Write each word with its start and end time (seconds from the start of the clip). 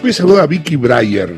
Voy 0.00 0.10
a 0.10 0.12
saludar 0.12 0.44
a 0.44 0.46
Vicky 0.46 0.76
Breyer. 0.76 1.34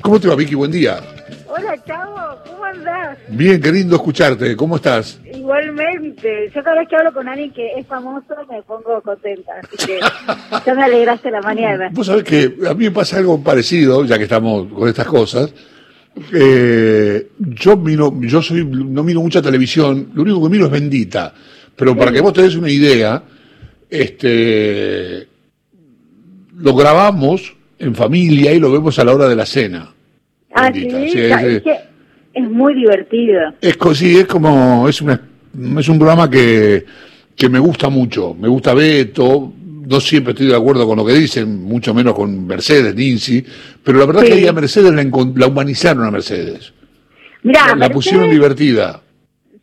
¿Cómo 0.00 0.18
te 0.20 0.28
va, 0.28 0.34
Vicky? 0.34 0.54
Buen 0.54 0.72
día. 0.72 1.00
Hola, 1.48 1.76
Chavo, 1.86 2.42
¿cómo 2.46 2.64
andás? 2.64 3.18
Bien, 3.28 3.60
qué 3.60 3.70
lindo 3.70 3.96
escucharte. 3.96 4.56
¿Cómo 4.56 4.76
estás? 4.76 5.20
Igualmente. 5.32 6.50
Yo 6.54 6.62
cada 6.62 6.80
vez 6.80 6.88
que 6.88 6.96
hablo 6.96 7.12
con 7.12 7.28
alguien 7.28 7.52
que 7.52 7.72
es 7.78 7.86
famoso 7.86 8.34
me 8.50 8.62
pongo 8.62 9.00
contenta. 9.02 9.52
Así 9.62 9.86
que 9.86 10.00
ya 10.66 10.74
me 10.74 10.82
alegraste 10.82 11.30
la 11.30 11.40
mañana. 11.40 11.90
Vos 11.92 12.06
sabés 12.06 12.24
que 12.24 12.54
a 12.68 12.74
mí 12.74 12.84
me 12.84 12.90
pasa 12.90 13.18
algo 13.18 13.42
parecido, 13.42 14.04
ya 14.04 14.18
que 14.18 14.24
estamos 14.24 14.66
con 14.72 14.88
estas 14.88 15.06
cosas. 15.06 15.54
Eh, 16.32 17.28
yo 17.38 17.76
miro, 17.76 18.12
yo 18.20 18.42
soy, 18.42 18.64
no 18.64 19.02
miro 19.02 19.20
mucha 19.22 19.40
televisión, 19.40 20.10
lo 20.14 20.22
único 20.22 20.42
que 20.42 20.50
miro 20.50 20.66
es 20.66 20.72
Bendita. 20.72 21.32
Pero 21.76 21.96
para 21.96 22.12
que 22.12 22.20
vos 22.20 22.32
te 22.32 22.42
des 22.42 22.54
una 22.54 22.70
idea, 22.70 23.22
este, 23.88 25.28
lo 26.56 26.74
grabamos 26.74 27.54
en 27.78 27.94
familia 27.94 28.52
y 28.52 28.60
lo 28.60 28.70
vemos 28.72 28.98
a 28.98 29.04
la 29.04 29.14
hora 29.14 29.28
de 29.28 29.36
la 29.36 29.46
cena. 29.46 29.92
Ah, 30.54 30.70
sí, 30.72 30.86
es- 30.86 31.14
es, 31.14 31.62
que 31.62 31.76
es 32.34 32.50
muy 32.50 32.74
divertido. 32.74 33.40
Es, 33.60 33.76
sí, 33.94 34.18
es 34.18 34.26
como, 34.26 34.88
es, 34.88 35.00
una, 35.02 35.20
es 35.78 35.88
un 35.88 35.98
programa 35.98 36.28
que, 36.30 36.84
que 37.34 37.48
me 37.48 37.58
gusta 37.58 37.88
mucho. 37.88 38.34
Me 38.34 38.48
gusta 38.48 38.74
Beto, 38.74 39.52
no 39.86 40.00
siempre 40.00 40.32
estoy 40.32 40.46
de 40.48 40.56
acuerdo 40.56 40.86
con 40.86 40.96
lo 40.98 41.04
que 41.06 41.14
dicen, 41.14 41.62
mucho 41.64 41.92
menos 41.94 42.14
con 42.14 42.46
Mercedes, 42.46 42.94
Nincy, 42.94 43.44
pero 43.82 43.98
la 43.98 44.06
verdad 44.06 44.20
Sí. 44.22 44.26
es 44.28 44.32
que 44.34 44.40
ahí 44.42 44.46
a 44.46 44.52
Mercedes 44.52 44.92
la, 44.92 45.02
la 45.36 45.46
humanizaron 45.46 46.04
a 46.04 46.10
Mercedes. 46.10 46.72
Mira, 47.42 47.68
la, 47.68 47.74
la 47.74 47.90
pusieron 47.90 48.30
divertida. 48.30 49.00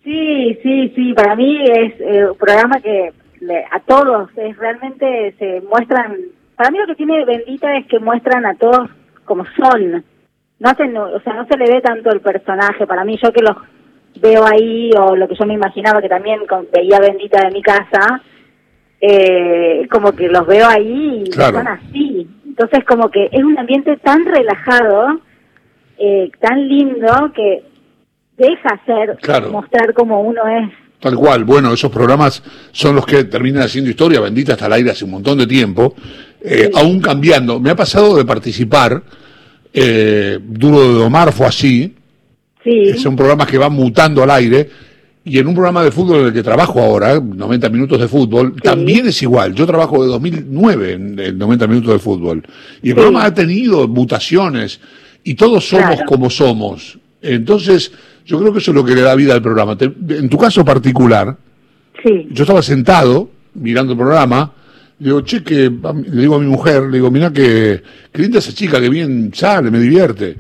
Sí, 0.04 0.58
sí, 0.64 0.92
sí, 0.96 1.14
para 1.14 1.36
mí 1.36 1.60
es 1.64 1.94
eh, 2.00 2.26
un 2.32 2.38
programa 2.38 2.82
que 2.82 3.12
le- 3.42 3.64
a 3.72 3.80
todos 3.88 4.30
es 4.38 4.58
realmente 4.58 5.36
se 5.38 5.62
muestran, 5.70 6.18
para 6.60 6.72
mí 6.72 6.78
lo 6.78 6.88
que 6.88 6.96
tiene 6.96 7.24
Bendita 7.24 7.74
es 7.78 7.86
que 7.88 8.00
muestran 8.00 8.46
a 8.46 8.54
todos 8.56 8.90
como 9.24 9.46
son, 9.58 10.04
no 10.60 10.70
hacen, 10.70 10.98
o 10.98 11.18
sea, 11.22 11.34
no 11.36 11.48
se 11.48 11.58
le 11.58 11.72
ve 11.74 11.80
tanto 11.82 12.12
el 12.12 12.20
personaje, 12.20 12.86
para 12.86 13.06
mí 13.06 13.18
yo 13.24 13.32
que 13.32 13.42
los 13.42 13.56
veo 14.22 14.44
ahí 14.46 14.90
o 15.00 15.16
lo 15.16 15.26
que 15.30 15.36
yo 15.40 15.46
me 15.46 15.54
imaginaba 15.54 16.02
que 16.02 16.10
también 16.10 16.42
veía 16.74 17.00
Bendita 17.00 17.48
de 17.48 17.52
mi 17.54 17.62
casa, 17.62 18.22
eh, 19.00 19.88
como 19.90 20.12
que 20.12 20.28
los 20.28 20.46
veo 20.48 20.68
ahí 20.68 21.24
y 21.26 21.30
Claro. 21.30 21.60
son 21.60 21.68
así, 21.70 22.28
entonces 22.46 22.84
como 22.84 23.10
que 23.10 23.30
es 23.32 23.42
un 23.42 23.58
ambiente 23.58 23.96
tan 23.96 24.26
relajado, 24.26 25.22
eh, 25.98 26.30
tan 26.42 26.68
lindo 26.68 27.32
que 27.34 27.64
deja 28.36 28.82
ser, 28.86 29.16
Claro. 29.22 29.50
mostrar 29.52 29.94
cómo 29.94 30.20
uno 30.24 30.42
es. 30.46 30.70
Tal 31.00 31.16
cual, 31.16 31.46
bueno, 31.46 31.72
esos 31.72 31.90
programas 31.90 32.44
son 32.74 32.98
los 32.98 33.06
que 33.06 33.24
terminan 33.24 33.64
haciendo 33.64 33.90
historia, 33.90 34.20
bendita 34.20 34.52
hasta 34.54 34.66
el 34.66 34.74
aire 34.74 34.92
hace 34.92 35.06
un 35.06 35.12
montón 35.12 35.38
de 35.38 35.48
tiempo, 35.48 35.96
eh, 36.42 36.70
aún 36.74 37.00
cambiando. 37.02 37.60
Me 37.60 37.70
ha 37.72 37.76
pasado 37.76 38.16
de 38.18 38.26
participar, 38.26 39.02
eh, 39.74 40.40
Duro 40.42 40.82
de 40.82 40.94
Domar 41.00 41.32
fue 41.32 41.48
así, 41.48 41.96
Sí, 42.62 42.94
son 42.98 43.16
programas 43.16 43.48
que 43.48 43.58
van 43.58 43.72
mutando 43.72 44.22
al 44.22 44.30
aire. 44.32 44.70
Y 45.24 45.38
en 45.40 45.48
un 45.48 45.54
programa 45.54 45.82
de 45.84 45.92
fútbol 45.92 46.20
en 46.22 46.26
el 46.28 46.34
que 46.34 46.44
trabajo 46.44 46.82
ahora, 46.82 47.20
90 47.20 47.70
minutos 47.70 48.00
de 48.02 48.08
fútbol, 48.08 48.56
también 48.62 49.06
es 49.08 49.22
igual. 49.22 49.54
Yo 49.56 49.66
trabajo 49.66 50.02
de 50.04 50.10
2009 50.10 50.92
en 50.94 51.20
el 51.20 51.38
90 51.38 51.68
minutos 51.68 51.94
de 51.94 52.00
fútbol. 52.00 52.44
Y 52.84 52.90
el 52.90 52.96
programa 52.96 53.26
ha 53.26 53.34
tenido 53.34 53.88
mutaciones 53.88 54.80
y 55.24 55.36
todos 55.36 55.70
somos 55.70 55.86
Claro. 55.88 56.06
como 56.06 56.30
somos. 56.30 57.00
Entonces, 57.22 57.92
yo 58.26 58.40
creo 58.40 58.52
que 58.52 58.60
eso 58.60 58.72
es 58.72 58.76
lo 58.76 58.84
que 58.84 58.96
le 58.96 59.02
da 59.02 59.16
vida 59.16 59.34
al 59.34 59.42
programa. 59.42 59.78
Te- 59.78 59.86
en 60.10 60.28
tu 60.30 60.38
caso 60.38 60.66
particular, 60.66 61.38
sí, 62.04 62.28
yo 62.32 62.44
estaba 62.44 62.62
sentado 62.62 63.30
mirando 63.54 63.94
el 63.94 63.98
programa, 63.98 64.52
le 65.00 65.06
digo, 65.06 65.22
che, 65.22 65.42
que, 65.44 65.70
le 65.72 66.22
digo 66.22 66.36
a 66.36 66.40
mi 66.40 66.48
mujer, 66.48 66.84
le 66.84 66.98
digo, 66.98 67.10
mirá 67.10 67.32
que, 67.32 67.82
que 68.12 68.22
linda 68.22 68.40
esa 68.40 68.54
chica, 68.54 68.82
que 68.82 68.90
bien 68.90 69.32
sale, 69.34 69.72
me 69.72 69.80
divierte. 69.80 70.36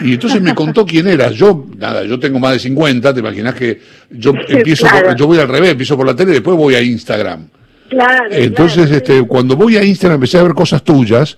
Y 0.00 0.12
entonces 0.14 0.40
me 0.40 0.54
contó 0.54 0.86
quién 0.86 1.08
era. 1.08 1.30
Yo, 1.30 1.66
nada, 1.78 2.04
yo 2.04 2.18
tengo 2.20 2.38
más 2.38 2.52
de 2.52 2.58
50, 2.60 3.12
te 3.12 3.20
imaginas 3.20 3.54
que 3.54 3.80
yo 4.10 4.32
empiezo, 4.48 4.86
Claro. 4.86 5.08
por- 5.08 5.16
yo 5.16 5.26
voy 5.26 5.38
al 5.38 5.48
revés, 5.48 5.72
empiezo 5.72 5.96
por 5.96 6.06
la 6.06 6.14
tele 6.14 6.30
y 6.30 6.34
después 6.34 6.56
voy 6.56 6.74
a 6.74 6.82
Instagram. 6.82 7.48
claro. 7.88 8.24
Entonces, 8.30 8.86
claro, 8.86 8.96
este, 8.96 9.22
cuando 9.26 9.56
voy 9.56 9.76
a 9.76 9.82
Instagram 9.84 10.16
empecé 10.16 10.38
a 10.38 10.42
ver 10.44 10.54
cosas 10.54 10.82
tuyas 10.84 11.36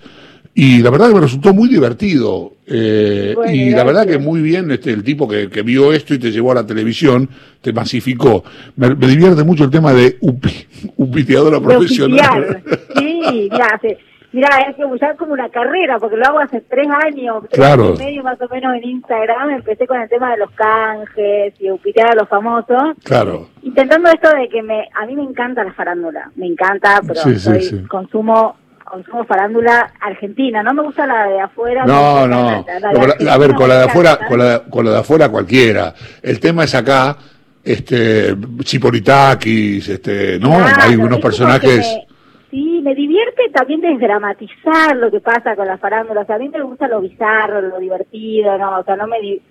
y 0.57 0.83
la 0.83 0.91
verdad 0.91 1.09
que 1.09 1.15
me 1.15 1.21
resultó 1.21 1.53
muy 1.55 1.69
divertido. 1.69 2.53
Eh, 2.67 3.33
Bueno, 3.37 3.53
y 3.53 3.71
la 3.71 3.85
verdad 3.85 4.07
que 4.07 4.19
muy 4.19 4.41
bien 4.41 4.71
este, 4.73 4.91
el 4.91 5.05
tipo 5.05 5.29
que, 5.29 5.49
que 5.49 5.63
vio 5.63 5.93
esto 5.93 6.15
y 6.15 6.19
te 6.19 6.33
llevó 6.33 6.51
a 6.51 6.57
la 6.57 6.67
televisión, 6.67 7.29
te 7.61 7.73
masificó. 7.73 8.43
Me, 8.75 8.95
me 8.95 9.07
divierte 9.07 9.45
mucho 9.45 9.65
el 9.65 9.71
tema 9.71 9.93
de 9.93 10.17
upi, 10.21 10.51
upiteadora 10.97 11.61
profesional. 11.61 12.63
Sí, 12.97 13.21
mira, 13.53 13.67
hace- 13.75 13.99
mira, 14.33 14.49
es 14.69 14.77
como 14.77 14.97
ya 14.97 15.15
como 15.15 15.33
una 15.35 15.49
carrera, 15.51 15.99
porque 16.01 16.17
lo 16.17 16.25
hago 16.27 16.41
hace 16.41 16.61
tres 16.63 16.89
años, 16.89 17.45
tres 17.49 17.53
Claro. 17.61 17.85
años 17.89 18.01
y 18.01 18.05
medio 18.05 18.23
más 18.25 18.41
o 18.41 18.49
menos 18.53 18.75
en 18.77 18.89
Instagram, 18.91 19.51
empecé 19.51 19.87
con 19.87 20.01
el 20.01 20.09
tema 20.09 20.33
de 20.33 20.39
los 20.39 20.51
canjes 20.53 21.55
y 21.61 21.71
upitear 21.71 22.11
a 22.13 22.15
los 22.17 22.29
famosos, 22.29 22.83
Claro. 23.05 23.49
intentando 23.63 24.09
esto 24.11 24.29
de 24.31 24.49
que 24.49 24.63
me, 24.63 24.89
a 24.95 25.07
mí 25.07 25.15
me 25.17 25.23
encanta 25.23 25.63
la 25.63 25.73
farándula, 25.75 26.31
me 26.35 26.47
encanta, 26.47 27.01
pero 27.07 27.21
Sí, 27.21 27.35
sí, 27.35 27.39
soy- 27.41 27.63
sí. 27.63 27.81
consumo 27.89 28.57
consumo 28.87 29.25
farándula 29.25 29.93
argentina, 30.01 30.63
no 30.63 30.73
me 30.75 30.83
gusta 30.83 31.07
la 31.07 31.27
de 31.27 31.41
afuera. 31.41 31.85
No, 31.85 32.27
no. 32.27 32.65
la- 32.67 32.81
la 32.81 32.89
de 32.93 33.25
La- 33.25 33.35
a 33.35 33.39
ver, 33.39 33.55
con 33.55 33.69
la 33.69 33.79
de 33.81 33.85
afuera, 33.85 34.19
con 34.29 34.39
la, 34.39 34.63
con 34.65 34.85
la 34.85 34.91
de 34.93 34.99
afuera 34.99 35.29
cualquiera. 35.29 35.93
El 36.23 36.41
tema 36.41 36.65
es 36.65 36.75
acá, 36.75 37.17
este, 37.65 38.35
Chipolitakis, 38.63 39.89
este, 39.89 40.39
no, 40.39 40.51
Claro, 40.51 40.77
hay 40.83 40.97
unos 40.97 41.19
personajes. 41.21 41.79
me- 41.79 42.07
sí, 42.51 42.81
me 42.83 42.95
divierte 42.95 43.43
también 43.53 43.81
desdramatizar 43.81 44.97
lo 44.97 45.11
que 45.11 45.21
pasa 45.21 45.57
con 45.57 45.67
la 45.67 45.77
farándula. 45.79 46.23
O 46.23 46.25
sea, 46.27 46.37
a 46.37 46.39
mí 46.39 46.49
me 46.49 46.63
gusta 46.63 46.87
lo 46.89 47.01
bizarro, 47.01 47.61
lo 47.61 47.79
divertido, 47.79 48.57
¿no? 48.59 48.79
O 48.79 48.85
sea, 48.85 48.97
no 48.97 49.07
me... 49.07 49.21
di- 49.21 49.43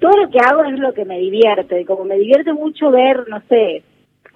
Todo 0.00 0.24
lo 0.24 0.30
que 0.30 0.38
hago 0.40 0.64
es 0.64 0.78
lo 0.78 0.92
que 0.92 1.04
me 1.04 1.18
divierte. 1.18 1.80
Y 1.80 1.84
como 1.84 2.04
me 2.04 2.16
divierte 2.18 2.52
mucho 2.52 2.90
ver, 2.90 3.24
no 3.28 3.40
sé, 3.48 3.82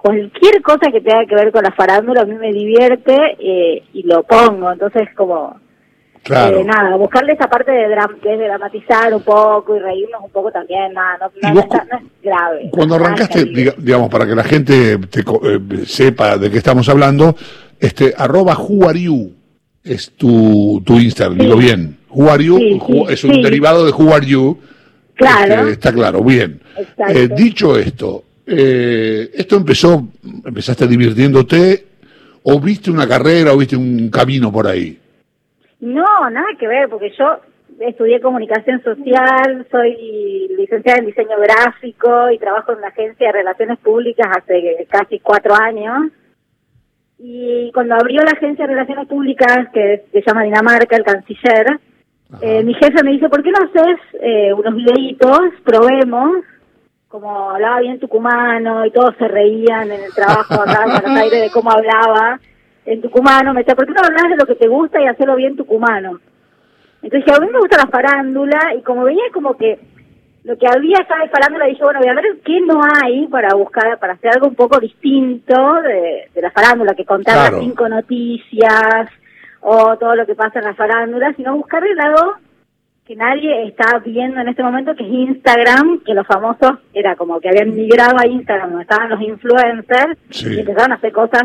cualquier 0.00 0.62
cosa 0.62 0.91
que 0.91 1.00
tenga 1.00 1.26
que 1.26 1.34
ver 1.34 1.53
con 1.53 1.62
la 1.62 1.72
farándula, 1.72 2.22
a 2.22 2.25
mí 2.25 2.34
me 2.36 2.53
divierte 2.53 3.14
eh, 3.38 3.82
y 3.92 4.03
lo 4.04 4.22
pongo. 4.22 4.72
Entonces, 4.72 5.09
como... 5.16 5.56
Claro. 6.22 6.59
eh, 6.59 6.64
nada, 6.64 6.97
buscarle 6.97 7.32
esa 7.32 7.48
parte 7.48 7.70
de, 7.72 7.86
dram- 7.88 8.20
de 8.20 8.36
dramatizar 8.36 9.14
un 9.14 9.22
poco 9.22 9.76
y 9.76 9.78
reírnos 9.78 10.20
un 10.25 10.31
poco 10.31 10.50
también, 10.50 10.92
nada, 10.92 11.16
no, 11.20 11.31
¿Y 11.34 11.47
no, 11.54 11.54
vos 11.54 11.54
no 11.54 11.60
está- 11.78 11.84
no 11.91 11.98
es 11.98 12.04
grave. 12.22 12.69
Cuando 12.70 12.94
arrancaste, 12.97 13.44
diga- 13.47 13.75
digamos, 13.78 14.10
para 14.10 14.26
que 14.26 14.34
la 14.34 14.44
gente 14.44 14.98
te 14.98 15.20
eh, 15.20 15.86
sepa 15.86 16.36
de 16.36 16.50
qué 16.50 16.59
estamos 16.59 16.86
hablando, 16.91 17.34
este, 17.80 18.12
arroba 18.16 18.56
who 18.59 18.86
are 18.88 19.00
you 19.00 19.32
es 19.84 20.10
tu, 20.16 20.82
tu 20.84 20.98
Instagram, 20.98 21.38
Sí. 21.38 21.44
digo 21.47 21.56
bien. 21.56 21.97
Who 22.10 22.28
are 22.30 22.44
you 22.44 22.59
Sí, 22.59 22.78
who- 22.78 23.06
sí, 23.06 23.12
es 23.15 23.25
un 23.25 23.41
derivado 23.41 23.86
de 23.86 23.92
who 23.92 24.12
are 24.12 24.26
you. 24.26 24.59
Claro. 25.15 25.54
Este, 25.60 25.70
está 25.72 25.92
claro, 25.92 26.22
bien. 26.22 26.60
Eh, 27.09 27.28
dicho 27.34 27.78
esto, 27.78 28.25
eh, 28.48 29.31
esto 29.34 29.56
empezó, 29.56 30.09
empezaste 30.44 30.86
divirtiéndote, 30.86 31.84
o 32.42 32.59
viste 32.60 32.91
una 32.91 33.06
carrera, 33.06 33.53
o 33.53 33.59
viste 33.59 33.76
un 33.76 34.09
camino 34.10 34.50
por 34.50 34.66
ahí. 34.66 34.98
No, 35.81 36.31
nada 36.31 36.47
que 36.59 36.66
ver, 36.66 36.88
porque 36.88 37.12
yo 37.19 37.41
estudié 37.81 38.20
comunicación 38.20 38.82
social, 38.82 39.66
soy 39.70 40.48
licenciada 40.56 40.98
en 40.98 41.06
diseño 41.06 41.38
gráfico 41.38 42.31
y 42.31 42.38
trabajo 42.38 42.72
en 42.72 42.78
una 42.78 42.88
agencia 42.88 43.26
de 43.26 43.32
relaciones 43.32 43.78
públicas 43.78 44.26
hace 44.36 44.86
casi 44.91 45.20
cuatro 45.20 45.54
años. 45.54 46.10
Y 47.19 47.70
cuando 47.72 47.97
abrió 47.97 48.22
la 48.22 48.30
agencia 48.30 48.66
de 48.66 48.75
relaciones 48.75 49.06
públicas, 49.09 49.69
que 49.72 50.04
se 50.12 50.22
llama 50.26 50.44
Dinamarca, 50.44 50.97
el 50.97 51.04
canciller, 51.04 51.80
eh, 52.41 52.62
mi 52.62 52.75
jefe 52.75 53.03
me 53.04 53.12
dice, 53.12 53.28
¿por 53.28 53.42
qué 53.42 53.50
no 53.50 53.59
haces 53.65 53.98
eh, 54.20 54.53
unos 54.53 54.75
videitos? 54.75 55.41
Probemos. 55.65 56.44
Como 57.08 57.50
hablaba 57.50 57.80
bien 57.80 57.98
tucumano 57.98 58.84
y 58.84 58.91
todos 58.91 59.14
se 59.19 59.26
reían 59.28 59.91
en 59.91 60.02
el 60.04 60.12
trabajo 60.14 60.54
acá 60.60 60.84
en 60.84 60.91
Buenos 60.92 61.20
Aires 61.22 61.41
de 61.42 61.50
cómo 61.50 61.70
hablaba 61.70 62.38
en 62.84 63.00
tucumano. 63.00 63.54
Me 63.54 63.60
decía, 63.60 63.74
¿por 63.74 63.86
qué 63.86 63.92
no 63.92 64.00
hablas 64.04 64.30
de 64.30 64.36
lo 64.36 64.46
que 64.46 64.54
te 64.56 64.69
gusta 64.69 65.00
y 65.00 65.06
hacerlo 65.06 65.36
bien 65.36 65.56
tucumano? 65.56 66.20
Entonces, 67.03 67.33
a 67.34 67.41
mí 67.41 67.47
me 67.50 67.60
gusta 67.60 67.78
la 67.78 67.91
farándula 67.91 68.74
y 68.77 68.83
como 68.83 69.04
veía 69.04 69.22
como 69.33 69.56
que 69.56 69.78
lo 70.44 70.56
que 70.59 70.66
había 70.66 70.98
acá 71.00 71.18
de 71.22 71.28
farándula, 71.30 71.66
dije, 71.66 71.83
bueno, 71.83 72.00
voy 72.00 72.09
a 72.09 72.15
ver 72.15 72.24
qué 72.44 72.60
no 72.60 72.80
hay 73.03 73.27
para 73.28 73.54
buscar, 73.54 73.98
para 73.98 74.15
hacer 74.15 74.30
algo 74.34 74.48
un 74.48 74.54
poco 74.54 74.78
distinto 74.78 75.54
de, 75.83 76.28
de 76.34 76.42
la 76.42 76.50
farándula, 76.50 76.94
que 76.94 77.04
contar 77.04 77.34
Claro. 77.34 77.56
las 77.56 77.65
cinco 77.65 77.88
noticias 77.88 79.09
o 79.60 79.97
todo 79.97 80.15
lo 80.15 80.27
que 80.27 80.34
pasa 80.34 80.59
en 80.59 80.65
la 80.66 80.74
farándula, 80.74 81.33
sino 81.34 81.56
buscar 81.56 81.84
el 81.86 81.97
lado 81.97 82.34
que 83.09 83.16
nadie 83.16 83.66
está 83.66 83.99
viendo 84.05 84.39
en 84.39 84.49
este 84.49 84.63
momento, 84.63 84.95
que 84.95 85.03
es 85.03 85.10
Instagram, 85.10 86.01
que 86.05 86.13
los 86.13 86.27
famosos 86.27 86.72
era 86.93 87.16
como 87.16 87.41
que 87.41 87.49
habían 87.49 87.75
migrado 87.75 88.16
a 88.19 88.27
Instagram, 88.27 88.69
donde 88.69 88.83
estaban 88.83 89.09
los 89.09 89.22
influencers, 89.22 90.19
Sí. 90.28 90.57
y 90.57 90.60
empezaron 90.60 90.93
a 90.93 90.97
hacer 90.97 91.13
cosas 91.13 91.45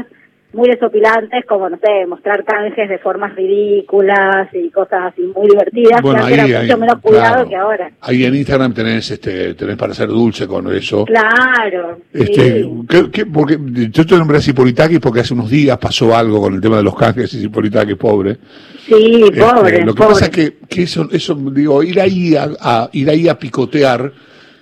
muy 0.54 0.70
desopilantes, 0.70 1.46
como, 1.48 1.68
no 1.70 1.78
sé, 1.78 2.06
mostrar 2.08 2.44
canjes 2.46 2.88
de 2.88 3.00
formas 3.00 3.36
ridículas 3.36 4.48
y 4.54 4.70
cosas 4.70 5.12
así 5.12 5.22
muy 5.36 5.48
divertidas, 5.50 6.02
Bueno, 6.02 6.26
que 6.28 6.34
antes 6.40 6.62
mucho 6.64 6.78
menos 6.78 6.96
cuidado 7.02 7.34
claro. 7.34 7.50
que 7.50 7.56
ahora. 7.56 7.92
Ahí 8.02 8.24
en 8.26 8.36
Instagram 8.36 8.74
tenés, 8.74 9.10
este, 9.12 9.54
tenés 9.56 9.76
para 9.78 9.94
ser 9.94 10.08
dulce 10.10 10.48
con 10.48 10.72
eso. 10.76 11.06
Claro. 11.06 12.00
Este, 12.14 12.62
sí. 12.64 12.70
¿qué- 12.88 13.12
qué- 13.12 13.26
porque 13.26 13.58
yo 13.92 14.06
te 14.06 14.16
nombré 14.16 14.38
a 14.38 14.42
Cipolitakis 14.42 15.00
porque 15.00 15.22
hace 15.22 15.34
unos 15.34 15.50
días 15.50 15.78
pasó 15.78 16.16
algo 16.16 16.42
con 16.42 16.54
el 16.56 16.62
tema 16.62 16.78
de 16.78 16.84
los 16.84 16.96
canjes 16.96 17.34
y 17.34 17.42
Cipolitakis, 17.42 17.96
pobre. 17.96 18.38
Sí, 18.86 19.24
Este, 19.26 19.40
pobre, 19.42 19.86
lo 19.86 19.94
que 19.94 19.98
pobre. 20.04 20.14
pasa 20.14 20.26
es 20.26 20.32
que, 20.32 20.58
que 20.70 20.84
eso, 20.84 21.08
eso, 21.12 21.36
digo, 21.36 21.82
ir 21.84 22.00
ahí 22.00 22.36
a, 22.36 22.50
a- 22.62 22.90
ir 22.94 23.10
ahí 23.10 23.28
a 23.28 23.38
picotear 23.40 24.12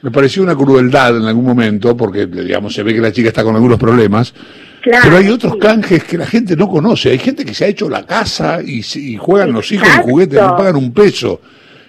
me 0.02 0.12
pareció 0.12 0.44
una 0.44 0.56
crueldad 0.56 1.18
en 1.18 1.24
algún 1.26 1.46
momento, 1.46 1.96
porque 1.96 2.26
digamos 2.26 2.74
se 2.74 2.84
ve 2.84 2.94
que 2.94 3.02
la 3.02 3.12
chica 3.12 3.28
está 3.30 3.44
con 3.44 3.56
algunos 3.56 3.78
problemas, 3.80 4.34
Claro, 4.82 5.02
pero 5.04 5.18
hay 5.18 5.30
otros 5.30 5.54
sí. 5.54 5.60
canjes 5.60 6.04
que 6.06 6.18
la 6.18 6.26
gente 6.26 6.56
no 6.56 6.68
conoce. 6.68 7.12
Hay 7.12 7.20
gente 7.20 7.46
que 7.46 7.54
se 7.54 7.66
ha 7.66 7.68
hecho 7.68 7.88
la 7.88 8.04
casa 8.04 8.60
y, 8.66 8.82
juegan 9.16 9.54
los 9.54 9.72
hijos 9.72 9.88
en 9.96 10.02
juguetes, 10.02 10.42
no 10.42 10.56
pagan 10.56 10.76
un 10.76 10.92
peso. 10.92 11.40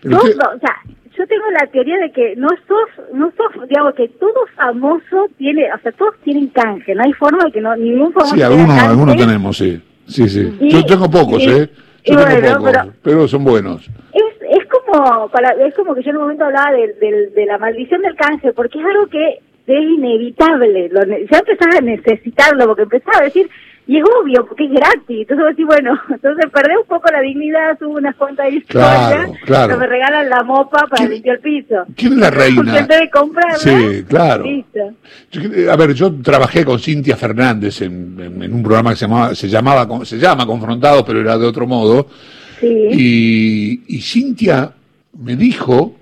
Todo, 0.03 0.19
o 0.21 0.25
sea, 0.61 0.77
yo 1.17 1.27
tengo 1.27 1.51
la 1.59 1.67
teoría 1.69 1.97
de 1.97 2.13
que 2.13 2.35
no 2.37 2.49
sos, 2.69 3.15
no 3.15 3.33
sos, 3.37 3.67
digamos 3.69 3.95
que 3.95 4.09
todo 4.09 4.35
famoso 4.55 5.27
tiene, 5.39 5.73
o 5.73 5.79
sea, 5.81 5.93
todos 5.93 6.15
tienen 6.23 6.49
canje, 6.49 6.95
no 6.95 7.03
hay 7.05 7.13
forma 7.15 7.45
de 7.47 7.53
que 7.53 7.61
no, 7.63 7.75
ningún 7.77 8.13
famoso 8.13 8.35
sí, 8.35 8.43
algunos, 8.43 8.79
algunos 8.79 9.17
tenemos, 9.17 9.57
sí. 9.57 9.81
Sí, 10.07 10.29
sí. 10.29 10.53
Y- 10.61 10.71
yo 10.71 10.85
tengo 10.85 11.11
pocos, 11.11 11.43
y- 11.43 11.49
¿eh? 11.49 11.71
Yo 12.05 12.17
tengo 12.17 12.25
bueno, 12.25 12.49
pocos, 12.59 12.71
pero... 12.73 12.93
pero- 13.03 13.29
son 13.29 13.45
buenos. 13.45 13.89
Como, 14.93 15.29
para, 15.29 15.51
es 15.67 15.75
como 15.75 15.95
que 15.95 16.03
yo 16.03 16.11
en 16.11 16.17
un 16.17 16.23
momento 16.23 16.45
hablaba 16.45 16.73
del- 16.73 16.99
del- 17.01 17.33
de, 17.35 17.47
la 17.47 17.59
maldición 17.59 18.03
del 18.03 18.15
canje, 18.15 18.53
porque 18.53 18.79
es 18.79 18.85
algo 18.85 19.07
que 19.07 19.39
es 19.67 19.83
inevitable, 19.99 20.89
lo, 20.91 21.03
ya 21.05 21.39
empezás 21.39 21.77
a 21.77 21.81
necesitarlo, 21.81 22.67
porque 22.67 22.83
empezás 22.83 23.21
a 23.21 23.25
decir, 23.25 23.49
y 23.87 23.97
es 23.99 24.05
obvio, 24.21 24.45
porque 24.47 24.65
es 24.67 24.71
gratis, 24.73 25.21
entonces 25.21 25.47
decís, 25.49 25.67
bueno, 25.67 25.99
entonces 26.11 26.47
perdés 26.53 26.77
un 26.81 26.87
poco 26.87 27.11
la 27.13 27.21
dignidad, 27.21 27.79
subo 27.79 27.97
unas 27.97 28.15
cuentas 28.17 28.47
de 28.51 28.57
historia, 28.57 28.89
Claro, 29.09 29.33
claro. 29.47 29.79
me 29.79 29.87
regalan 29.87 30.29
la 30.29 30.43
mopa 30.43 30.81
para 30.89 30.97
¿Quién- 30.97 31.11
limpiar 31.11 31.37
el 31.37 31.43
piso. 31.43 31.77
¿Quién 31.97 32.13
es 32.15 32.19
la 32.19 32.31
reina? 32.31 32.83
De 32.83 33.11
comprarla, 33.11 33.57
Sí, 33.59 34.05
claro. 34.09 34.45
listo. 34.45 34.79
Yo- 35.31 35.73
A 35.73 35.77
ver, 35.77 35.95
yo 35.95 36.13
trabajé 36.23 36.65
con 36.65 36.79
Cintia 36.79 37.17
Fernández 37.17 37.81
en, 37.83 38.19
en- 38.21 38.43
en 38.43 38.53
un 38.53 38.63
programa 38.63 38.91
que 38.91 38.97
se 38.97 39.07
llamaba, 39.07 39.35
se 39.35 39.49
llamaba, 39.49 40.05
se 40.05 40.19
llama 40.19 40.45
Confrontados, 40.47 41.03
pero 41.07 41.21
era 41.21 41.39
de 41.39 41.47
otro 41.47 41.67
modo. 41.67 42.09
Sí. 42.61 42.69
Y, 42.93 43.97
y 43.97 44.01
Cintia 44.01 44.71
me 45.19 45.37
dijo 45.37 45.95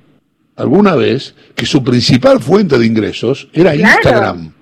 alguna 0.57 0.95
vez 0.95 1.35
que 1.55 1.67
su 1.67 1.83
principal 1.83 2.41
fuente 2.41 2.79
de 2.79 2.87
ingresos 2.87 3.49
era 3.53 3.73
Claro. 3.73 3.93
Instagram. 3.97 4.53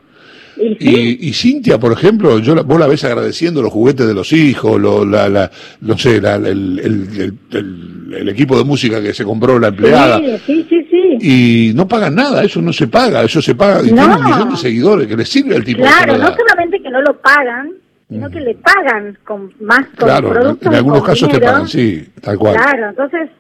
Y 0.61 0.75
sí, 0.75 0.77
Y, 1.21 1.29
y 1.29 1.33
Cintia, 1.35 1.79
por 1.79 1.93
ejemplo, 1.93 2.39
yo 2.41 2.55
la- 2.57 2.63
vos 2.63 2.81
la 2.81 2.89
ves 2.89 3.05
agradeciendo 3.05 3.63
los 3.63 3.73
juguetes 3.73 4.07
de 4.09 4.15
los 4.15 4.33
hijos, 4.33 4.81
lo, 4.81 5.05
la, 5.05 5.29
la- 5.29 5.51
no 5.83 5.97
sé, 5.97 6.21
la- 6.21 6.35
el, 6.35 6.81
el- 6.81 7.39
el- 7.53 8.15
el- 8.17 8.29
equipo 8.29 8.59
de 8.59 8.65
música 8.65 9.01
que 9.01 9.15
se 9.15 9.25
compró 9.25 9.59
la 9.61 9.69
empleada. 9.69 10.19
sí, 10.45 10.67
sí. 10.69 10.79
Y 11.21 11.73
no 11.75 11.87
pagan 11.87 12.15
nada, 12.17 12.43
eso 12.45 12.61
no 12.61 12.73
se 12.73 12.89
paga, 12.89 13.23
eso 13.23 13.41
se 13.41 13.55
paga. 13.55 13.83
Y 13.87 13.93
No. 13.93 14.03
tiene 14.03 14.17
un 14.17 14.25
millón 14.25 14.51
de 14.51 14.57
seguidores 14.57 15.07
que 15.07 15.17
le 15.17 15.25
sirve 15.25 15.55
al 15.57 15.65
tipo. 15.65 15.83
Claro, 15.83 16.19
no 16.19 16.35
solamente 16.35 16.81
que 16.83 16.91
no 16.91 17.03
lo 17.03 17.17
pagan, 17.21 17.71
sino 18.09 18.29
que 18.31 18.41
le 18.41 18.55
pagan 18.57 19.17
con 19.25 19.53
más 19.61 19.87
con 19.97 20.09
Claro, 20.09 20.31
productos 20.31 20.67
en 20.69 20.75
algunos 20.75 21.03
casos 21.05 21.29
te 21.29 21.35
dinero. 21.37 21.53
pagan, 21.53 21.69
sí, 21.69 22.05
tal 22.21 22.37
cual. 22.39 22.57
Claro, 22.57 22.89
entonces 22.91 23.31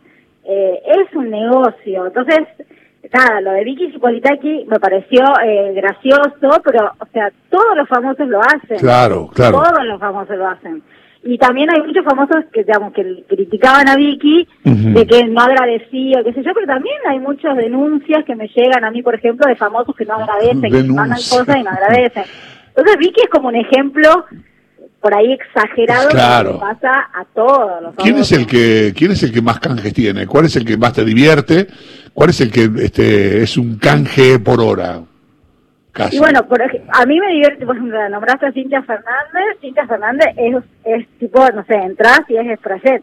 eh, 0.49 0.83
es 0.87 1.15
un 1.15 1.31
negocio. 1.31 2.06
Entonces, 2.06 2.41
nada, 3.12 3.41
lo 3.43 3.53
de 3.53 3.65
Vicky 3.65 3.93
Cipolitaki 3.93 4.65
me 4.67 4.81
pareció 4.81 5.23
eh, 5.45 5.75
gracioso, 5.75 6.62
pero, 6.65 6.91
o 6.99 7.06
sea, 7.12 7.31
todos 7.50 7.77
los 7.77 7.87
famosos 7.87 8.27
lo 8.29 8.41
hacen. 8.41 8.79
Claro, 8.79 9.29
claro. 9.35 9.62
Todos 9.62 9.85
los 9.85 10.00
famosos 10.00 10.39
lo 10.39 10.49
hacen. 10.49 10.83
Y 11.23 11.37
también 11.37 11.69
hay 11.71 11.83
muchos 11.83 12.05
famosos 12.05 12.45
que, 12.53 12.65
digamos, 12.65 12.95
que 12.95 13.25
criticaban 13.29 13.89
a 13.89 13.97
Vicky 13.97 14.49
de 14.65 15.06
que 15.06 15.25
no 15.25 15.43
agradecía, 15.43 16.23
qué 16.25 16.33
sé 16.33 16.43
yo, 16.43 16.53
pero 16.55 16.67
también 16.67 16.97
hay 17.09 17.19
muchas 17.19 17.56
denuncias 17.56 18.25
que 18.25 18.37
me 18.37 18.49
llegan 18.49 18.85
a 18.85 18.91
mí, 18.91 19.03
por 19.03 19.17
ejemplo, 19.17 19.47
de 19.47 19.56
famosos 19.56 19.95
que 19.97 20.06
no 20.06 20.15
agradecen, 20.15 20.62
que 20.62 20.83
mandan 20.85 21.19
cosas 21.19 21.56
y 21.56 21.62
no 21.62 21.71
agradecen. 21.71 22.23
Entonces 22.69 22.97
Vicky 22.99 23.21
es 23.23 23.29
como 23.31 23.49
un 23.49 23.56
ejemplo 23.56 24.25
por 25.00 25.15
ahí 25.15 25.33
exagerado 25.33 26.09
Claro. 26.09 26.55
que 26.55 26.59
pasa 26.59 27.09
a 27.15 27.25
todos 27.35 27.83
los 27.83 27.95
¿Quién 27.97 28.19
es 28.19 28.33
el 28.33 28.47
que 28.47 28.93
quién 28.97 29.12
es 29.12 29.23
el 29.23 29.33
que 29.33 29.41
más 29.43 29.61
canjes 29.61 29.93
tiene? 29.95 30.27
¿Cuál 30.27 30.47
es 30.47 30.56
el 30.56 30.65
que 30.65 30.77
más 30.77 30.93
te 30.93 31.05
divierte? 31.05 31.67
¿Cuál 32.12 32.31
es 32.31 32.41
el 32.41 32.50
que 32.50 32.69
este 32.83 33.43
es 33.43 33.56
un 33.56 33.77
canje 33.79 34.39
por 34.41 34.61
hora? 34.61 35.00
Casi. 35.93 36.17
Y 36.17 36.19
bueno, 36.19 36.47
por 36.47 36.61
a 36.62 37.06
mí 37.06 37.19
me 37.21 37.29
divierte, 37.33 37.65
por 37.67 37.77
ejemplo, 37.77 38.09
nombraste 38.09 38.47
a 38.47 38.53
Cintia 38.53 38.83
Fernández. 38.83 39.59
Cintia 39.61 39.87
Fernández 39.87 40.29
es, 40.37 40.56
es 40.85 41.09
tipo, 41.19 41.41
no 41.50 41.65
sé, 41.65 41.75
entras 41.75 42.21
y 42.29 42.37
es 42.37 42.59
Sprayet. 42.59 43.03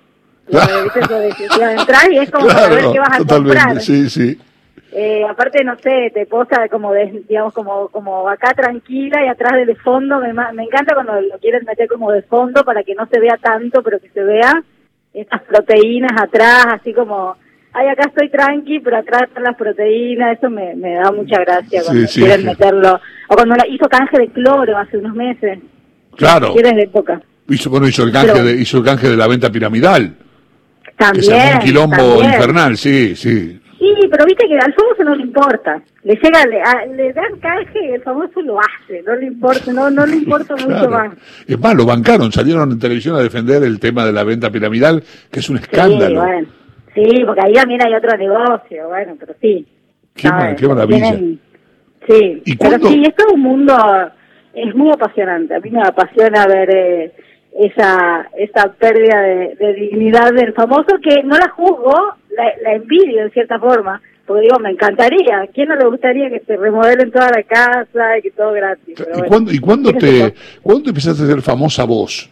Claro. 0.50 0.84
¿Viste 0.84 1.00
eso 1.00 1.20
de 1.20 1.30
que 1.30 1.46
entras 1.46 2.08
y 2.12 2.18
es 2.18 2.30
como 2.32 2.48
para 2.48 2.68
ver 2.70 2.78
Claro, 2.80 2.94
qué 2.94 3.00
vas 3.00 3.14
a 3.14 3.18
totalmente, 3.18 3.58
comprar. 3.60 3.82
sí, 3.82 4.10
sí. 4.10 4.40
Eh, 4.92 5.24
aparte, 5.30 5.64
no 5.64 5.78
sé, 5.80 6.12
te 6.14 6.26
posa 6.26 6.70
como, 6.70 6.94
de, 6.94 7.24
digamos, 7.28 7.54
como, 7.54 7.90
como 7.90 8.30
acá 8.30 8.54
tranquila 8.54 9.26
y 9.26 9.28
atrás 9.28 9.54
de, 9.54 9.66
de 9.66 9.76
fondo. 9.76 10.20
Me, 10.20 10.32
me 10.34 10.64
encanta 10.64 10.94
cuando 10.94 11.20
lo 11.20 11.38
quieren 11.40 11.64
meter 11.66 11.88
como 11.90 12.12
de 12.12 12.22
fondo 12.22 12.64
para 12.64 12.84
que 12.84 12.96
no 12.96 13.06
se 13.12 13.20
vea 13.20 13.38
tanto, 13.38 13.82
pero 13.84 14.00
que 14.00 14.10
se 14.10 14.24
vea 14.24 14.64
estas 15.14 15.42
proteínas 15.44 16.12
atrás, 16.22 16.66
así 16.68 16.94
como, 16.94 17.36
ay, 17.74 17.88
acá 17.88 18.04
estoy 18.08 18.30
tranqui, 18.30 18.80
pero 18.80 18.98
atrás 18.98 19.24
están 19.24 19.44
las 19.44 19.56
proteínas. 19.58 20.38
Eso 20.38 20.50
me, 20.50 20.76
me 20.76 20.94
da 20.96 21.12
mucha 21.12 21.40
gracia 21.42 21.82
cuando 21.84 22.08
sí, 22.08 22.20
quieren 22.22 22.42
sí. 22.42 22.46
meterlo. 22.48 23.00
O 23.30 23.36
cuando 23.36 23.56
la- 23.56 23.68
hizo 23.68 23.88
canje 23.90 24.18
de 24.18 24.28
cloro 24.30 24.78
hace 24.78 24.98
unos 24.98 25.14
meses. 25.16 25.60
Claro. 26.16 26.54
Si 26.56 26.62
de 26.62 26.82
época. 26.84 27.22
Hizo, 27.50 27.70
bueno, 27.70 27.88
hizo 27.88 28.04
el 28.04 28.12
canje 28.14 28.32
Pero- 28.34 28.46
de, 28.46 28.54
hizo 28.62 28.78
el 28.78 28.84
canje 28.86 29.10
de 29.10 29.18
la 29.18 29.28
venta 29.28 29.50
piramidal. 29.52 30.16
Que 30.84 30.92
También. 30.94 31.34
armó 31.34 31.54
un 31.54 31.60
quilombo 31.66 31.96
también. 31.98 32.34
infernal, 32.34 32.78
sí, 32.78 33.16
sí. 33.16 33.60
Sí, 33.94 34.08
pero 34.10 34.26
viste 34.26 34.48
que 34.48 34.56
al 34.56 34.74
famoso 34.74 35.04
no 35.04 35.16
le 35.16 35.24
importa. 35.24 35.82
Le 36.04 36.16
llega, 36.16 36.46
le, 36.46 36.62
a- 36.62 36.86
le 36.88 37.14
dan 37.14 37.40
canje 37.40 37.80
y 37.88 37.92
el 37.94 38.02
famoso 38.02 38.42
lo 38.42 38.58
hace. 38.60 39.02
No 39.04 39.16
le 39.16 39.28
importa, 39.28 39.72
no, 39.74 39.90
no 39.92 40.06
le 40.06 40.16
importa 40.16 40.56
mucho 40.66 40.90
más. 40.90 41.14
Es 41.48 41.60
más, 41.60 41.76
lo 41.76 41.86
bancaron, 41.86 42.32
salieron 42.32 42.72
en 42.72 42.80
televisión 42.80 43.16
a 43.16 43.20
defender 43.20 43.64
el 43.64 43.80
tema 43.80 44.06
de 44.06 44.14
la 44.14 44.24
venta 44.24 44.50
piramidal, 44.50 45.04
que 45.32 45.40
es 45.40 45.50
un 45.50 45.58
Sí, 45.58 45.64
escándalo. 45.64 46.22
bueno. 46.22 46.48
Sí, 46.96 47.24
porque 47.26 47.42
ahí 47.46 47.54
también 47.54 47.82
hay 47.84 47.94
otro 47.94 48.18
negocio, 48.18 48.88
bueno, 48.88 49.16
pero 49.20 49.34
sí. 49.42 49.66
Qué 50.16 50.30
qué 50.58 50.68
maravilla. 50.68 51.12
Tienen- 51.12 51.40
Sí, 52.08 52.42
¿Y 52.46 52.56
pero 52.56 52.70
cuándo- 52.72 52.88
sí, 52.90 53.04
es 53.06 53.16
todo 53.16 53.34
un 53.34 53.42
mundo, 53.42 53.76
es 54.54 54.76
muy 54.76 54.92
apasionante. 54.92 55.56
A 55.56 55.60
mí 55.60 55.70
me 55.72 55.82
apasiona 55.82 56.46
ver 56.48 56.70
eh, 56.76 57.12
esa 57.60 58.28
esa 58.38 58.72
pérdida 58.74 59.22
de, 59.22 59.56
de 59.60 59.74
dignidad 59.74 60.32
del 60.34 60.54
famoso, 60.54 60.88
que 61.04 61.22
no 61.24 61.36
la 61.38 61.50
juzgo, 61.50 62.14
la, 62.36 62.52
la 62.62 62.74
envidio 62.76 63.24
en 63.24 63.32
cierta 63.32 63.60
forma. 63.60 64.02
Porque 64.26 64.42
digo, 64.42 64.58
me 64.60 64.72
encantaría. 64.72 65.42
¿A 65.42 65.48
quién 65.48 65.70
no 65.70 65.76
le 65.76 65.88
gustaría 65.88 66.30
que 66.30 66.40
se 66.40 66.58
remodelen 66.58 67.12
toda 67.12 67.30
la 67.30 67.44
casa 67.44 68.18
y 68.18 68.24
que 68.24 68.32
todo 68.32 68.54
gratis? 68.54 68.96
Pero 68.98 69.10
¿Y 69.10 69.14
bueno, 69.14 69.28
cuándo, 69.28 69.52
y 69.52 69.60
cuándo 69.60 69.94
te, 69.94 70.34
cuándo 70.64 70.84
te 70.84 70.90
empezaste 70.90 71.24
a 71.24 71.28
ser 71.28 71.42
famosa 71.42 71.84
vos? 71.84 72.30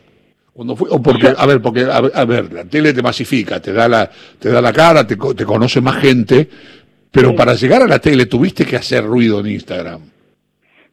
Cuando 0.54 0.76
fue, 0.76 0.88
o 0.92 1.02
porque, 1.02 1.34
a 1.36 1.46
ver, 1.46 1.62
porque, 1.62 1.82
a 1.82 2.02
ver, 2.02 2.12
a 2.14 2.26
ver, 2.26 2.54
la 2.54 2.66
tele 2.66 2.94
te 2.94 3.02
masifica, 3.02 3.60
te 3.60 3.74
da 3.74 3.88
la, 3.88 4.10
te 4.40 4.50
da 4.50 4.62
la 4.62 4.72
cara, 4.74 5.06
te, 5.06 5.16
te 5.16 5.46
conoce 5.46 5.82
más 5.82 5.98
gente, 5.98 6.48
pero 7.12 7.30
Sí. 7.30 7.36
para 7.36 7.54
llegar 7.56 7.82
a 7.84 7.88
la 7.88 8.00
tele 8.00 8.26
tuviste 8.28 8.66
que 8.66 8.76
hacer 8.76 9.04
ruido 9.04 9.40
en 9.40 9.48
Instagram. 9.48 10.02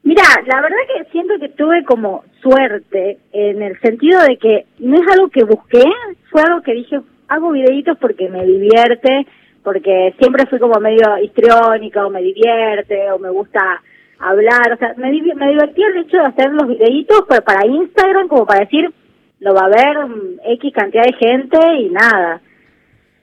Mira, 0.03 0.23
la 0.47 0.63
verdad 0.63 0.79
que 0.97 1.11
siento 1.13 1.35
que 1.39 1.51
tuve 1.51 1.85
como 1.85 2.25
suerte 2.43 3.19
en 3.33 3.61
el 3.63 3.79
sentido 3.81 4.21
de 4.23 4.39
que 4.39 4.65
no 4.79 4.97
es 4.97 5.07
algo 5.13 5.29
que 5.29 5.45
busqué, 5.45 5.85
fue 6.31 6.41
algo 6.43 6.63
que 6.63 6.73
dije, 6.73 6.99
hago 7.31 7.51
videitos 7.53 7.97
porque 7.99 8.29
me 8.29 8.45
divierte, 8.45 9.27
porque 9.63 10.15
siempre 10.19 10.47
fui 10.47 10.59
como 10.59 10.79
medio 10.81 11.17
histriónica 11.23 12.07
o 12.07 12.11
me 12.11 12.21
divierte 12.21 13.11
o 13.13 13.19
me 13.19 13.31
gusta 13.31 13.81
hablar, 14.19 14.73
o 14.75 14.77
sea, 14.77 14.93
me, 14.99 15.11
div- 15.11 15.35
me 15.35 15.49
divertía 15.49 15.87
el 15.89 15.97
hecho 15.99 16.19
de 16.19 16.27
hacer 16.27 16.53
los 16.53 16.69
videitos 16.69 17.25
pero 17.29 17.43
para 17.43 17.67
Instagram 17.67 18.29
como 18.29 18.45
para 18.45 18.61
decir, 18.61 18.93
lo 19.39 19.55
va 19.55 19.63
a 19.65 19.69
ver 19.69 19.97
X 20.45 20.73
cantidad 20.75 21.05
de 21.05 21.15
gente 21.15 21.59
y 21.79 21.89
nada. 21.89 22.43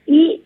Y 0.07 0.41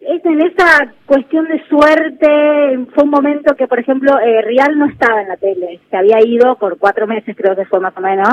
es 0.00 0.24
en 0.24 0.40
esa 0.40 0.94
cuestión 1.04 1.46
de 1.48 1.62
suerte, 1.68 2.86
fue 2.94 3.04
un 3.04 3.10
momento 3.10 3.54
que, 3.56 3.66
por 3.66 3.80
ejemplo, 3.80 4.18
eh, 4.20 4.40
Rial 4.42 4.78
no 4.78 4.86
estaba 4.86 5.20
en 5.20 5.28
la 5.28 5.36
tele, 5.36 5.80
se 5.90 5.96
había 5.96 6.18
ido 6.24 6.54
por 6.56 6.78
cuatro 6.78 7.06
meses, 7.06 7.36
creo 7.36 7.56
que 7.56 7.64
fue 7.66 7.80
más 7.80 7.96
o 7.96 8.00
menos, 8.00 8.28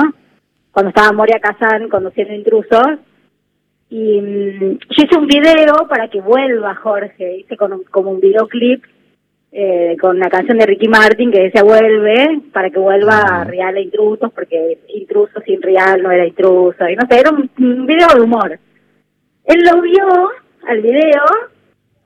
cuando 0.72 0.89
estaba 0.89 1.12
Moria 1.12 1.39
Kazan 1.39 1.89
conduciendo 1.89 2.34
intrusos, 2.34 3.00
y 3.95 4.19
mm, 4.21 4.79
yo 4.89 5.03
hice 5.03 5.17
un 5.17 5.27
video 5.27 5.88
para 5.88 6.07
que 6.07 6.19
vuelva 6.19 6.73
Jorge, 6.73 7.38
hice 7.38 7.55
con 7.55 7.73
un- 7.73 7.83
como 7.83 8.09
un 8.09 8.19
videoclip 8.19 8.83
eh, 9.55 9.95
con 10.01 10.17
la 10.17 10.29
canción 10.31 10.57
de 10.57 10.65
Ricky 10.65 10.88
Martin 10.88 11.31
que 11.31 11.43
decía 11.43 11.62
vuelve, 11.62 12.41
para 12.51 12.71
que 12.71 12.79
vuelva 12.79 13.43
a 13.43 13.79
intrusos, 13.79 14.31
porque 14.33 14.79
intruso 14.88 15.39
sin 15.45 15.62
Rial 15.62 16.01
no 16.01 16.09
era 16.09 16.25
intruso, 16.25 16.89
y 16.89 16.95
no 16.95 17.05
sé, 17.07 17.19
era 17.19 17.29
un, 17.29 17.47
un 17.59 17.85
video 17.85 18.07
de 18.15 18.21
humor. 18.21 18.57
Él 19.45 19.59
lo 19.63 19.79
vio 19.79 20.07
al 20.67 20.81
video 20.81 21.25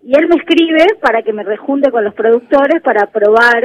y 0.04 0.14
él 0.18 0.28
me 0.28 0.36
escribe 0.36 0.88
para 1.02 1.22
que 1.22 1.32
me 1.32 1.44
rejunte 1.44 1.90
con 1.90 2.04
los 2.04 2.14
productores 2.16 2.82
para 2.82 3.06
probar, 3.06 3.64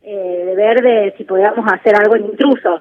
eh, 0.00 0.42
de 0.46 0.54
ver 0.56 0.80
de 0.80 1.14
si 1.18 1.24
podíamos 1.24 1.70
hacer 1.70 1.94
algo 1.94 2.16
en 2.16 2.24
intrusos. 2.24 2.80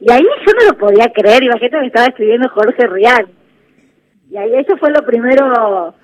Y 0.00 0.10
ahí 0.10 0.22
yo 0.46 0.52
no 0.58 0.72
lo 0.72 0.78
podía 0.78 1.12
creer, 1.12 1.42
imagínate 1.42 1.78
me 1.80 1.86
estaba 1.88 2.06
escribiendo 2.06 2.48
Jorge 2.48 2.86
Rial. 2.86 3.26
Y 4.30 4.36
ahí 4.36 4.50
eso 4.56 4.76
fue 4.78 4.90
lo 4.90 5.04
primero 5.04 5.94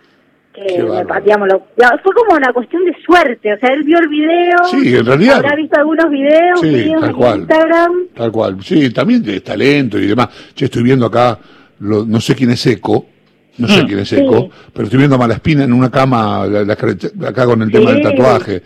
que, 0.55 0.83
me, 0.83 1.47
lo- 1.47 1.67
ya, 1.79 1.99
fue 2.03 2.13
como 2.15 2.37
una 2.37 2.53
cuestión 2.53 2.85
de 2.85 2.95
suerte, 3.05 3.55
o 3.55 3.59
sea, 3.59 3.71
él 3.71 3.85
vio 3.85 3.99
el 3.99 4.09
video, 4.09 4.59
Sí, 4.71 4.95
en 4.97 5.07
realidad. 5.07 5.37
habrá 5.37 5.57
visto 5.57 5.79
algunos 5.79 6.11
videos 6.11 6.61
Sí, 6.61 6.67
míos 6.69 7.01
tal 7.01 7.11
en 7.11 7.17
cual. 7.17 7.39
Instagram, 7.41 7.93
Tal 8.15 8.33
cual. 8.33 8.57
Sí, 8.63 8.91
también 8.91 9.23
de 9.23 9.41
talento 9.41 9.99
y 9.99 10.07
demás. 10.07 10.29
Che, 10.55 10.67
estoy 10.67 10.83
viendo 10.83 11.07
acá, 11.07 11.39
lo- 11.81 12.05
no 12.05 12.21
sé 12.21 12.35
quién 12.35 12.51
es 12.51 12.67
Eco, 12.67 13.07
no 13.59 13.67
sé 13.67 13.83
Mm. 13.83 13.87
quién 13.87 13.99
es 14.01 14.09
Sí. 14.11 14.17
Eco, 14.17 14.51
pero 14.75 14.85
estoy 14.85 14.99
viendo 14.99 15.17
a 15.17 15.19
Malaspina 15.19 15.65
en 15.65 15.73
una 15.73 15.91
cama, 15.91 16.47
la- 16.47 16.65
la- 16.65 16.75
acá 17.29 17.47
con 17.47 17.63
el 17.63 17.71
tema 17.73 17.93
del 17.93 18.03
tatuaje. 18.03 18.63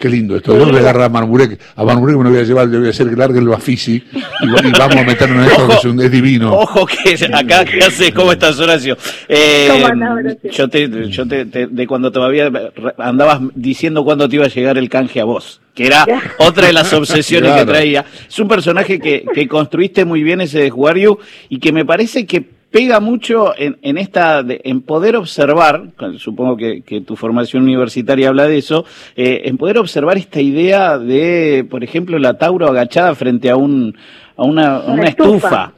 Qué 0.00 0.08
lindo 0.08 0.34
esto. 0.34 0.56
Yo 0.58 0.64
le 0.72 0.78
agarrar 0.78 1.02
a 1.02 1.08
Marmurek, 1.10 1.60
a 1.76 1.84
Marmurek 1.84 2.16
me 2.16 2.24
lo 2.24 2.30
voy 2.30 2.38
a 2.38 2.42
llevar, 2.42 2.66
le 2.68 2.78
voy 2.78 2.86
a 2.86 2.90
hacer 2.90 3.10
que 3.10 3.16
largue 3.16 3.38
el 3.38 3.48
Bafisi 3.48 4.02
y, 4.12 4.18
y 4.46 4.70
vamos 4.72 4.96
a 4.96 5.04
meternos 5.04 5.44
en 5.44 5.50
esto 5.52 5.68
que 5.68 5.74
es, 5.74 5.84
un- 5.84 6.00
es 6.00 6.10
divino. 6.10 6.54
Ojo 6.54 6.86
que 6.86 7.22
acá, 7.34 7.66
¿qué 7.66 7.84
haces? 7.84 8.10
¿Cómo 8.12 8.32
estás, 8.32 8.58
Horacio? 8.58 8.96
Eh, 9.28 9.68
¿Cómo 9.70 9.86
andás, 9.88 10.10
Horacio? 10.12 10.50
yo 10.52 10.68
te, 10.68 11.08
yo 11.10 11.28
te, 11.28 11.44
te- 11.44 11.66
de 11.66 11.86
cuando 11.86 12.10
todavía 12.10 12.50
andabas 12.96 13.40
diciendo 13.54 14.02
cuándo 14.02 14.26
te 14.26 14.36
iba 14.36 14.46
a 14.46 14.48
llegar 14.48 14.78
el 14.78 14.88
canje 14.88 15.20
a 15.20 15.24
vos, 15.24 15.60
que 15.74 15.86
era 15.86 16.06
otra 16.38 16.68
de 16.68 16.72
las 16.72 16.90
obsesiones 16.94 17.50
Claro. 17.50 17.66
que 17.66 17.72
traía. 17.72 18.04
Es 18.26 18.38
un 18.38 18.48
personaje 18.48 18.98
que, 18.98 19.26
que 19.34 19.46
construiste 19.48 20.06
muy 20.06 20.22
bien 20.22 20.40
ese 20.40 20.60
de 20.60 20.70
Juariu 20.70 21.18
y 21.50 21.58
que 21.58 21.72
me 21.72 21.84
parece 21.84 22.24
que 22.24 22.58
pega 22.70 23.00
mucho 23.00 23.52
en, 23.56 23.78
en 23.82 23.98
esta, 23.98 24.42
de- 24.42 24.60
en 24.64 24.82
poder 24.82 25.16
observar, 25.16 25.82
supongo 26.18 26.56
que, 26.56 26.82
que 26.82 27.00
tu 27.00 27.16
formación 27.16 27.64
universitaria 27.64 28.28
habla 28.28 28.46
de 28.46 28.58
eso, 28.58 28.84
eh, 29.16 29.42
en 29.44 29.56
poder 29.58 29.78
observar 29.78 30.16
esta 30.18 30.40
idea 30.40 30.98
de, 30.98 31.66
por 31.68 31.82
ejemplo, 31.84 32.18
la 32.18 32.34
Tauro 32.38 32.68
agachada 32.68 33.14
frente 33.14 33.50
a 33.50 33.56
un, 33.56 33.96
a 34.36 34.44
una, 34.44 34.76
a 34.76 34.80
una 34.86 34.92
Una 34.94 35.08
estufa. 35.08 35.34
estufa. 35.36 35.72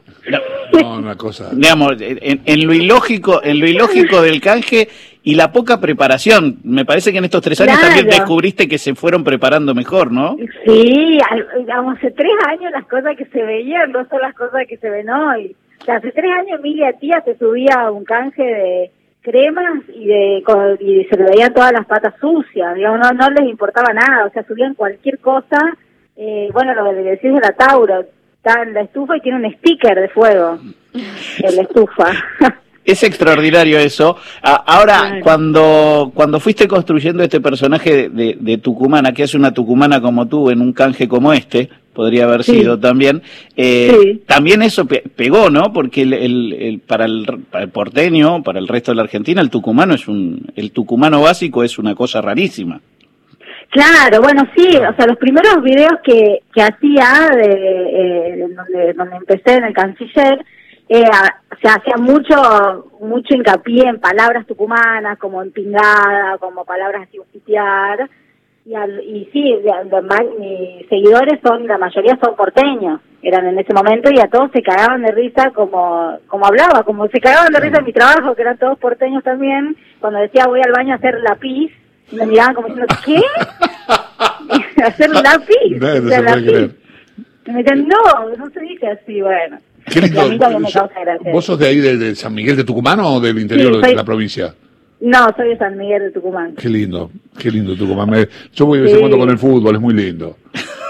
No, 0.81 0.95
una 0.99 1.17
cosa. 1.17 1.51
digamos, 1.53 1.95
en, 2.01 2.41
en 2.45 2.67
lo 2.67 2.73
ilógico, 2.73 3.43
en 3.43 3.59
lo 3.59 3.67
ilógico 3.67 4.23
del 4.23 4.41
canje 4.41 4.89
y 5.25 5.35
la 5.35 5.51
poca 5.53 5.81
preparación. 5.81 6.59
Me 6.65 6.85
parece 6.85 7.11
que 7.13 7.19
en 7.19 7.25
estos 7.25 7.43
tres 7.43 7.61
años 7.61 7.79
Claro. 7.79 7.95
también 7.95 8.09
descubriste 8.19 8.69
que 8.69 8.79
se 8.79 8.95
fueron 8.95 9.25
preparando 9.25 9.75
mejor, 9.75 10.13
¿no? 10.13 10.37
Sí, 10.65 11.19
al- 11.29 11.47
digamos, 11.59 11.99
hace 11.99 12.11
tres 12.13 12.33
años 12.49 12.71
las 12.73 12.87
cosas 12.87 13.17
que 13.19 13.25
se 13.27 13.43
veían 13.43 13.91
no 13.93 14.07
son 14.09 14.21
las 14.21 14.35
cosas 14.35 14.63
que 14.69 14.77
se 14.79 14.89
ven 14.91 15.11
hoy. 15.11 15.57
Hace 15.87 16.12
tres 16.12 16.31
años 16.31 16.61
Emilia 16.61 16.93
Tía 16.93 17.23
se 17.25 17.37
subía 17.37 17.75
a 17.81 17.91
un 17.91 18.05
canje 18.05 18.43
de 18.43 18.91
cremas 19.21 19.83
y 19.95 20.07
de 20.07 20.45
y 20.81 21.05
se 21.05 21.17
le 21.17 21.25
veían 21.25 21.53
todas 21.53 21.73
las 21.73 21.87
patas 21.87 22.15
sucias, 22.21 22.75
digamos, 22.75 23.01
no, 23.01 23.12
no 23.12 23.31
les 23.31 23.49
importaba 23.49 23.93
nada, 23.93 24.27
o 24.27 24.31
sea, 24.31 24.45
subían 24.45 24.75
cualquier 24.75 25.19
cosa. 25.19 25.59
Eh, 26.17 26.49
bueno, 26.53 26.75
lo 26.75 26.85
que 26.85 26.93
le 26.93 27.11
decís 27.11 27.33
de 27.33 27.41
la 27.41 27.53
Tauro, 27.53 28.05
está 28.37 28.62
en 28.62 28.75
la 28.75 28.83
estufa 28.83 29.17
y 29.17 29.21
tiene 29.21 29.47
un 29.47 29.53
sticker 29.55 30.01
de 30.01 30.09
fuego 30.09 30.59
en 30.95 31.57
la 31.57 31.62
estufa. 31.62 32.07
Es 32.85 33.03
extraordinario 33.05 33.79
eso. 33.79 34.17
Ahora, 34.43 35.21
cuando, 35.23 36.11
cuando 36.15 36.41
fuiste 36.41 36.67
construyendo 36.67 37.23
este 37.23 37.41
personaje 37.41 37.95
de, 37.95 38.09
de- 38.09 38.37
de 38.41 38.59
tucumana, 38.59 39.12
que 39.12 39.23
hace 39.23 39.37
una 39.37 39.53
tucumana 39.55 40.01
como 40.01 40.27
tú 40.27 40.51
en 40.51 40.61
un 40.61 40.73
canje 40.73 41.07
como 41.07 41.33
este, 41.33 41.69
podría 41.93 42.25
haber 42.25 42.43
Sí. 42.43 42.59
sido 42.59 42.81
también, 42.81 43.23
eh, 43.57 43.97
Sí. 44.03 44.23
también 44.27 44.62
eso 44.62 44.85
pe- 44.87 45.05
pegó, 45.15 45.49
¿no? 45.49 45.73
Porque 45.73 46.03
el, 46.03 46.12
el- 46.12 46.53
el- 46.55 46.79
para, 46.81 47.05
el, 47.05 47.25
para 47.51 47.65
el 47.65 47.71
porteño, 47.71 48.43
para 48.43 48.59
el 48.59 48.67
resto 48.67 48.91
de 48.91 48.97
la 48.97 49.03
Argentina, 49.03 49.41
el 49.41 49.51
tucumano 49.51 49.95
es 49.95 50.09
un, 50.09 50.51
el 50.57 50.73
tucumano 50.73 51.21
básico 51.23 51.62
es 51.62 51.79
una 51.79 51.95
cosa 51.95 52.21
rarísima. 52.21 52.81
Claro, 53.71 54.21
bueno, 54.23 54.47
sí, 54.57 54.67
o 54.77 54.95
sea, 54.97 55.07
los 55.07 55.17
primeros 55.19 55.62
videos 55.62 55.93
que, 56.05 56.41
que 56.53 56.62
hacía, 56.62 57.31
de, 57.37 57.47
eh, 57.53 58.47
donde, 58.55 58.93
donde 58.93 59.17
empecé 59.17 59.55
en 59.57 59.65
el 59.65 59.73
canciller, 59.73 60.45
eh, 60.91 61.05
se 61.62 61.69
hacía 61.69 61.95
mucho 61.99 62.90
mucho 63.00 63.35
hincapié 63.35 63.85
en 63.88 64.00
palabras 64.00 64.47
tucumanas, 64.47 65.19
como 65.19 65.40
empingada, 65.42 66.37
como 66.38 66.64
palabras 66.64 67.09
así, 67.09 67.19
y, 68.64 68.75
al, 68.76 69.00
y 69.02 69.28
sí, 69.33 69.42
de- 69.57 69.90
de- 69.90 70.02
ma- 70.02 70.23
mis 70.38 70.87
seguidores 70.88 71.40
son, 71.42 71.66
la 71.66 71.78
mayoría 71.78 72.16
son 72.23 72.37
porteños, 72.37 73.00
eran 73.23 73.47
en 73.47 73.59
ese 73.59 73.75
momento, 73.75 74.09
y 74.12 74.21
a 74.21 74.28
todos 74.28 74.50
se 74.52 74.62
cagaban 74.62 75.02
de 75.02 75.11
risa 75.12 75.50
como, 75.50 76.16
como 76.28 76.47
hablaba, 76.47 76.85
como 76.85 77.09
se 77.09 77.21
cagaban 77.21 77.52
de 77.52 77.59
risa 77.61 77.78
en 77.81 77.85
mi 77.87 77.92
trabajo, 77.92 78.35
que 78.37 78.42
eran 78.42 78.59
todos 78.59 78.78
porteños 78.78 79.25
también, 79.25 79.76
cuando 80.00 80.21
decía 80.21 80.47
voy 80.47 80.61
al 80.64 80.71
baño 80.73 80.92
a 80.92 80.97
hacer 80.97 81.19
lápiz, 81.23 81.73
me 82.12 82.26
miraban 82.26 82.54
como 82.54 82.69
diciendo, 82.69 82.95
¿qué? 83.04 83.21
¿Hacer 84.85 85.11
lápiz? 85.23 85.81
No, 85.81 85.95
no 86.00 86.07
O 86.07 86.09
sea, 86.09 86.19
se 86.19 86.23
puede 86.23 86.23
lápiz. 86.23 86.76
Y 87.47 87.50
me 87.50 87.62
decían, 87.64 87.88
no, 87.88 88.37
no 88.37 88.50
se 88.50 88.61
dice 88.61 88.88
así, 88.88 89.21
bueno. 89.21 89.59
Qué 89.93 90.01
lindo. 90.01 90.23
Y 90.23 90.25
a 90.25 90.29
mí 90.29 90.39
también 90.39 90.63
me 90.63 90.73
causa 90.73 91.01
gracia. 91.01 91.33
¿Vos 91.33 91.45
sos 91.45 91.59
de 91.59 91.67
ahí, 91.69 91.79
de, 91.79 91.97
de 91.99 92.15
San 92.15 92.35
Miguel 92.35 92.57
de 92.57 92.65
Tucumán 92.65 93.01
o 93.01 93.21
del 93.21 93.39
interior 93.39 93.75
Sí, 93.83 93.91
de 93.91 93.95
la 93.97 94.05
provincia? 94.05 94.55
No, 95.01 95.19
soy 95.37 95.49
de 95.49 95.59
San 95.59 95.77
Miguel 95.77 96.01
de 96.03 96.11
Tucumán. 96.13 96.55
Qué 96.55 96.69
lindo, 96.69 97.11
qué 97.39 97.51
lindo 97.51 97.75
Tucumán. 97.75 98.09
Me- 98.09 98.29
yo 98.55 98.67
voy 98.67 98.79
de 98.79 98.85
vez 98.85 98.93
en 98.93 98.97
Sí. 98.99 99.01
cuando 99.01 99.19
con 99.19 99.31
el 99.31 99.39
fútbol, 99.39 99.75
es 99.75 99.81
muy 99.81 99.95
lindo. 99.95 100.37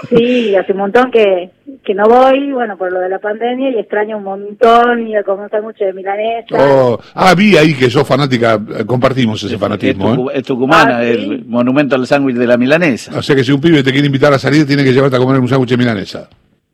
Sí, 0.09 0.53
hace 0.55 0.73
un 0.73 0.79
montón 0.79 1.09
que, 1.09 1.49
que 1.83 1.93
no 1.95 2.03
voy, 2.03 2.51
bueno, 2.51 2.77
por 2.77 2.91
lo 2.91 2.99
de 2.99 3.07
la 3.09 3.19
pandemia, 3.19 3.71
y 3.71 3.79
extraño 3.79 4.17
un 4.17 4.23
montón, 4.25 5.07
y 5.07 5.13
como 5.25 5.45
está 5.45 5.61
mucho 5.61 5.83
de 5.85 5.93
milanesa. 5.93 6.57
Oh, 6.59 6.99
ah, 7.15 7.33
vi 7.35 7.55
ahí 7.57 7.73
que 7.73 7.89
sos 7.89 8.05
fanática, 8.07 8.59
eh, 8.77 8.85
compartimos 8.85 9.41
ese 9.43 9.55
Es, 9.55 9.59
fanatismo. 9.59 10.13
tucu- 10.15 10.29
¿eh? 10.31 10.39
es 10.39 10.43
tucumana, 10.43 10.97
Ah, 10.99 11.03
¿sí? 11.03 11.09
el 11.09 11.45
monumento 11.45 11.95
al 11.95 12.05
sándwich 12.05 12.35
de 12.35 12.45
la 12.45 12.57
milanesa. 12.57 13.17
O 13.17 13.21
sea 13.23 13.35
que 13.35 13.43
si 13.43 13.51
un 13.53 13.61
pibe 13.61 13.81
te 13.81 13.91
quiere 13.91 14.05
invitar 14.05 14.33
a 14.33 14.37
salir, 14.37 14.67
tiene 14.67 14.83
que 14.83 14.91
llevarte 14.91 15.15
a 15.15 15.19
comer 15.19 15.39
un 15.39 15.47
sándwich 15.47 15.69
de 15.71 15.77
milanesa. 15.77 16.29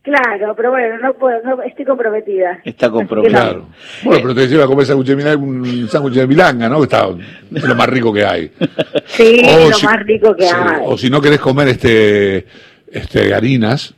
Claro, 0.09 0.55
pero 0.55 0.71
bueno, 0.71 0.97
no 0.99 1.13
puedo, 1.13 1.39
no, 1.43 1.61
estoy 1.61 1.85
comprometida. 1.85 2.59
Está 2.63 2.89
comprometida. 2.89 3.37
no. 3.39 3.45
Claro. 3.45 3.65
Bueno, 4.03 4.19
pero 4.23 4.35
te 4.35 4.47
lleva 4.47 4.63
a 4.63 4.67
comer 4.67 4.85
sándwich 4.85 5.07
de 5.09 5.15
milanga, 5.15 5.37
un 5.43 5.87
sándwich 5.87 6.15
de 6.15 6.27
milanga, 6.27 6.67
¿no? 6.67 6.77
Que 6.77 6.83
está, 6.83 7.07
es 7.53 7.63
lo 7.63 7.75
más 7.75 7.89
rico 7.89 8.11
que 8.13 8.25
hay. 8.25 8.51
Sí, 9.05 9.41
O 9.45 9.69
lo 9.69 9.75
si- 9.75 9.85
más 9.85 9.99
rico 10.05 10.35
que 10.35 10.43
sí, 10.45 10.55
hay. 10.55 10.81
O 10.85 10.97
si 10.97 11.09
no 11.09 11.21
querés 11.21 11.39
comer 11.39 11.67
este, 11.67 12.45
este 12.91 13.33
harinas, 13.33 13.93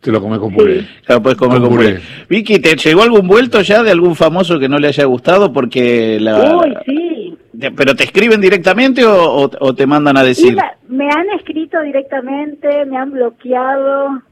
te 0.00 0.12
lo 0.12 0.20
comes 0.20 0.38
con 0.38 0.54
puré. 0.54 0.86
Claro, 1.04 1.22
puedes 1.22 1.38
comer 1.38 1.58
Con 1.58 1.68
con 1.68 1.76
puré. 1.76 1.88
puré. 1.94 2.02
Vicky, 2.28 2.58
¿te 2.60 2.76
llegó 2.76 3.02
algún 3.02 3.26
vuelto 3.26 3.60
ya 3.62 3.82
de 3.82 3.90
algún 3.90 4.14
famoso 4.14 4.58
que 4.60 4.68
no 4.68 4.78
le 4.78 4.88
haya 4.88 5.04
gustado? 5.06 5.52
Porque 5.52 6.18
la... 6.20 6.56
Uy, 6.58 6.76
sí. 6.86 7.36
¿Pero 7.74 7.96
te 7.96 8.04
escriben 8.04 8.40
directamente 8.40 9.04
o, 9.04 9.14
o- 9.44 9.50
o 9.60 9.74
te 9.74 9.86
mandan 9.86 10.16
a 10.18 10.22
decir? 10.22 10.54
la- 10.54 10.76
me 10.88 11.06
han 11.10 11.28
escrito 11.36 11.80
directamente, 11.82 12.84
me 12.84 12.96
han 12.96 13.10
bloqueado. 13.10 14.22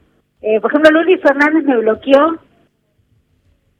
Eh, 0.47 0.59
por 0.61 0.69
ejemplo, 0.71 0.91
Luli 0.91 1.17
Fernández 1.17 1.63
me 1.63 1.77
bloqueó. 1.77 2.37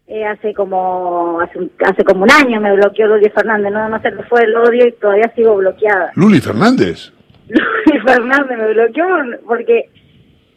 Eh, 0.07 0.25
hace 0.25 0.53
como 0.53 1.39
hace, 1.41 1.57
un- 1.59 1.71
hace 1.83 2.03
como 2.03 2.23
un 2.23 2.31
año 2.31 2.59
me 2.61 2.73
bloqueó 2.75 3.07
Luli 3.07 3.29
Fernández, 3.29 3.71
no, 3.71 3.87
no 3.89 3.99
se 4.01 4.11
le 4.11 4.23
fue 4.23 4.41
el 4.43 4.55
odio 4.55 4.87
y 4.87 4.91
todavía 4.93 5.31
sigo 5.35 5.55
bloqueada. 5.57 6.11
Luli 6.15 6.39
Fernández. 6.41 7.11
Luli 7.47 7.99
Fernández 8.05 8.57
me 8.57 8.73
bloqueó 8.73 9.05
porque 9.47 9.89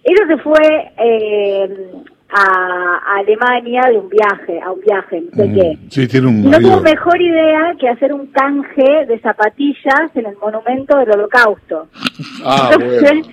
ella 0.04 0.26
se 0.28 0.36
fue 0.42 0.92
eh, 0.98 1.90
a, 2.30 2.42
a 2.42 3.18
Alemania 3.20 3.82
de 3.90 3.98
un 3.98 4.08
viaje, 4.10 4.60
a 4.60 4.70
un 4.72 4.80
viaje, 4.80 5.22
no 5.32 5.44
sé 5.44 5.52
qué. 5.54 5.78
Sí, 5.90 6.08
tiene 6.08 6.26
un 6.28 6.50
no 6.50 6.58
tuvo 6.58 6.80
mejor 6.80 7.20
idea 7.20 7.74
que 7.78 7.88
hacer 7.88 8.12
un 8.14 8.26
canje 8.28 9.06
de 9.06 9.18
zapatillas 9.20 10.10
en 10.14 10.26
el 10.26 10.36
monumento 10.36 10.96
del 10.98 11.10
holocausto. 11.12 11.88
Ah, 12.44 12.70
entonces, 12.74 13.12
bueno. 13.12 13.28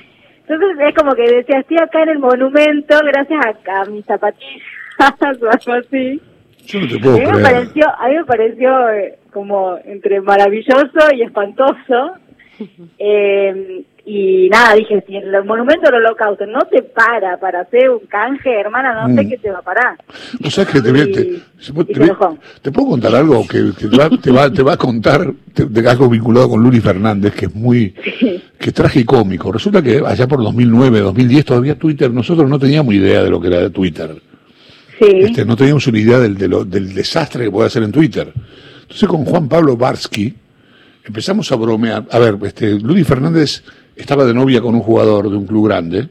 Entonces 0.48 0.78
es 0.88 0.96
como 0.96 1.14
que 1.16 1.24
decía, 1.24 1.60
estoy 1.60 1.78
acá 1.78 2.04
en 2.04 2.10
el 2.10 2.20
monumento 2.20 3.00
gracias 3.04 3.40
a, 3.46 3.82
a 3.82 3.86
mis 3.86 4.06
zapatillas 4.06 4.62
o 5.00 5.50
algo 5.50 5.74
así. 5.74 6.22
Yo 6.68 6.80
no 6.80 6.88
te 6.88 6.96
A 6.96 6.98
mí, 6.98 7.20
me 7.20 7.25
creer. 7.25 7.42
pareció, 7.42 8.00
a 8.00 8.08
mí 8.08 8.16
me 8.16 8.25
pareció 8.25 8.90
eh, 8.90 9.18
como 9.32 9.78
entre 9.86 10.22
maravilloso 10.22 11.14
y 11.14 11.22
espantoso. 11.24 12.14
Eh, 13.00 13.84
y 14.08 14.50
nada, 14.50 14.76
dije, 14.76 15.04
si 15.08 15.16
el 15.16 15.44
monumento 15.46 15.88
del 15.90 15.96
holocausto 15.96 16.46
no 16.46 16.60
te 16.72 16.84
para 16.84 17.40
para 17.40 17.62
hacer 17.62 17.90
un 17.90 18.06
canje, 18.08 18.52
hermana, 18.60 19.08
no 19.08 19.16
sé 19.16 19.24
Mm. 19.26 19.30
qué 19.30 19.38
te 19.40 19.50
va 19.50 19.60
a 19.60 19.62
parar. 19.64 19.96
O 20.44 20.50
sea 20.52 20.64
que 20.66 20.80
te, 20.82 20.92
te, 21.08 21.22
Y- 21.22 21.44
te 21.86 22.04
enojó. 22.04 22.38
te 22.62 22.72
puedo 22.72 22.90
contar 22.90 23.16
algo 23.16 23.48
que, 23.48 23.72
que 23.78 23.88
te, 23.88 23.98
va, 23.98 24.10
te, 24.10 24.32
va, 24.32 24.52
te 24.52 24.62
va 24.62 24.74
a 24.74 24.78
contar 24.78 25.34
te- 25.54 25.66
de 25.66 25.90
algo 25.90 26.08
vinculado 26.08 26.50
con 26.50 26.62
Luli 26.62 26.80
Fernández, 26.82 27.34
que 27.34 27.46
es 27.48 27.56
muy 27.56 27.92
que 27.92 28.70
es 28.70 28.74
tragicómico. 28.74 29.52
Resulta 29.52 29.82
que 29.82 30.02
allá 30.06 30.28
por 30.28 30.44
2009, 30.44 31.00
2010 31.00 31.44
todavía 31.46 31.76
Twitter, 31.78 32.12
nosotros 32.12 32.48
no 32.50 32.60
teníamos 32.60 32.94
idea 32.94 33.24
de 33.24 33.30
lo 33.32 33.42
que 33.42 33.48
era 33.48 33.70
Twitter. 33.72 34.16
Sí. 35.00 35.06
Este, 35.22 35.44
no 35.46 35.56
teníamos 35.58 35.86
una 35.88 36.00
idea 36.00 36.20
del, 36.20 36.38
de 36.38 36.48
lo- 36.48 36.64
del 36.64 36.94
desastre 36.94 37.46
que 37.46 37.52
puede 37.52 37.68
hacer 37.68 37.82
en 37.84 37.92
Twitter. 37.92 38.32
Entonces 38.84 39.10
con 39.10 39.26
Juan 39.26 39.50
Pablo 39.50 39.76
Barsky 39.76 40.32
empezamos 41.04 41.52
a 41.52 41.56
bromear. 41.56 42.06
A 42.12 42.20
ver, 42.20 42.38
este, 42.44 42.80
Luli 42.80 43.04
Fernández 43.04 43.64
estaba 43.96 44.25
de 44.25 44.34
novia 44.34 44.62
con 44.62 44.75
un 44.75 44.82
jugador 44.82 45.30
de 45.30 45.38
un 45.38 45.46
club 45.48 45.68
grande 45.68 46.10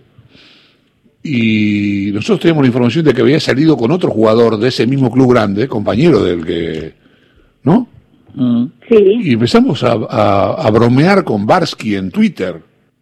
y 1.22 2.10
nosotros 2.12 2.40
teníamos 2.40 2.62
la 2.64 2.68
información 2.68 3.04
de 3.04 3.14
que 3.14 3.22
había 3.22 3.40
salido 3.40 3.76
con 3.76 3.90
otro 3.90 4.10
jugador 4.10 4.58
de 4.58 4.68
ese 4.68 4.86
mismo 4.86 5.10
club 5.10 5.32
grande, 5.32 5.66
compañero 5.68 6.22
del 6.22 6.44
que... 6.44 6.94
¿No? 7.62 7.88
Mm. 8.34 8.66
Sí. 8.88 8.96
Y 9.22 9.32
empezamos 9.32 9.82
a, 9.84 9.92
a- 9.92 10.66
a 10.66 10.70
bromear 10.70 11.24
con 11.24 11.46
Barsky 11.46 11.94
en 11.96 12.10
Twitter. 12.10 12.60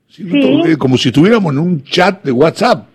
Sí, 0.09 0.25
Sí. 0.31 0.63
eh, 0.67 0.77
Como 0.77 0.97
si 0.97 1.09
estuviéramos 1.09 1.53
en 1.53 1.59
un 1.59 1.83
chat 1.83 2.23
de 2.23 2.31
WhatsApp. 2.31 2.87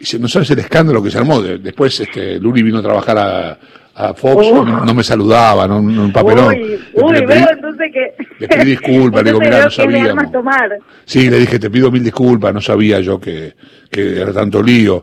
se- 0.00 0.18
no 0.18 0.28
sabes 0.28 0.50
el 0.50 0.58
escándalo 0.58 1.02
que 1.02 1.10
se 1.10 1.16
armó. 1.18 1.40
De- 1.40 1.56
después 1.58 1.98
este, 2.00 2.38
Luli 2.38 2.62
vino 2.62 2.78
a 2.78 2.82
trabajar 2.82 3.16
a, 3.18 3.58
a 3.98 4.12
Fox, 4.14 4.46
no, 4.52 4.84
no 4.84 4.94
me 4.94 5.02
saludaba, 5.02 5.66
no, 5.66 5.80
no 5.80 6.04
empapeló. 6.04 6.48
Uy, 6.48 6.56
Le- 6.56 7.02
uy, 7.02 7.12
le 7.14 7.20
pedí- 7.20 7.26
veo 7.26 7.48
entonces 7.50 7.90
que... 7.92 8.24
le 8.40 8.48
pedí 8.48 8.70
disculpas, 8.70 9.22
le 9.24 9.30
digo, 9.32 9.38
veo 9.40 10.14
no 10.14 10.30
tomar. 10.30 10.70
Sí, 11.06 11.30
le 11.30 11.38
dije, 11.38 11.58
te 11.58 11.70
pido 11.70 11.90
mil 11.90 12.04
disculpas, 12.04 12.52
no 12.52 12.60
sabía 12.60 13.00
yo 13.00 13.18
que, 13.18 13.54
que 13.90 14.20
era 14.20 14.32
tanto 14.32 14.62
lío. 14.62 15.02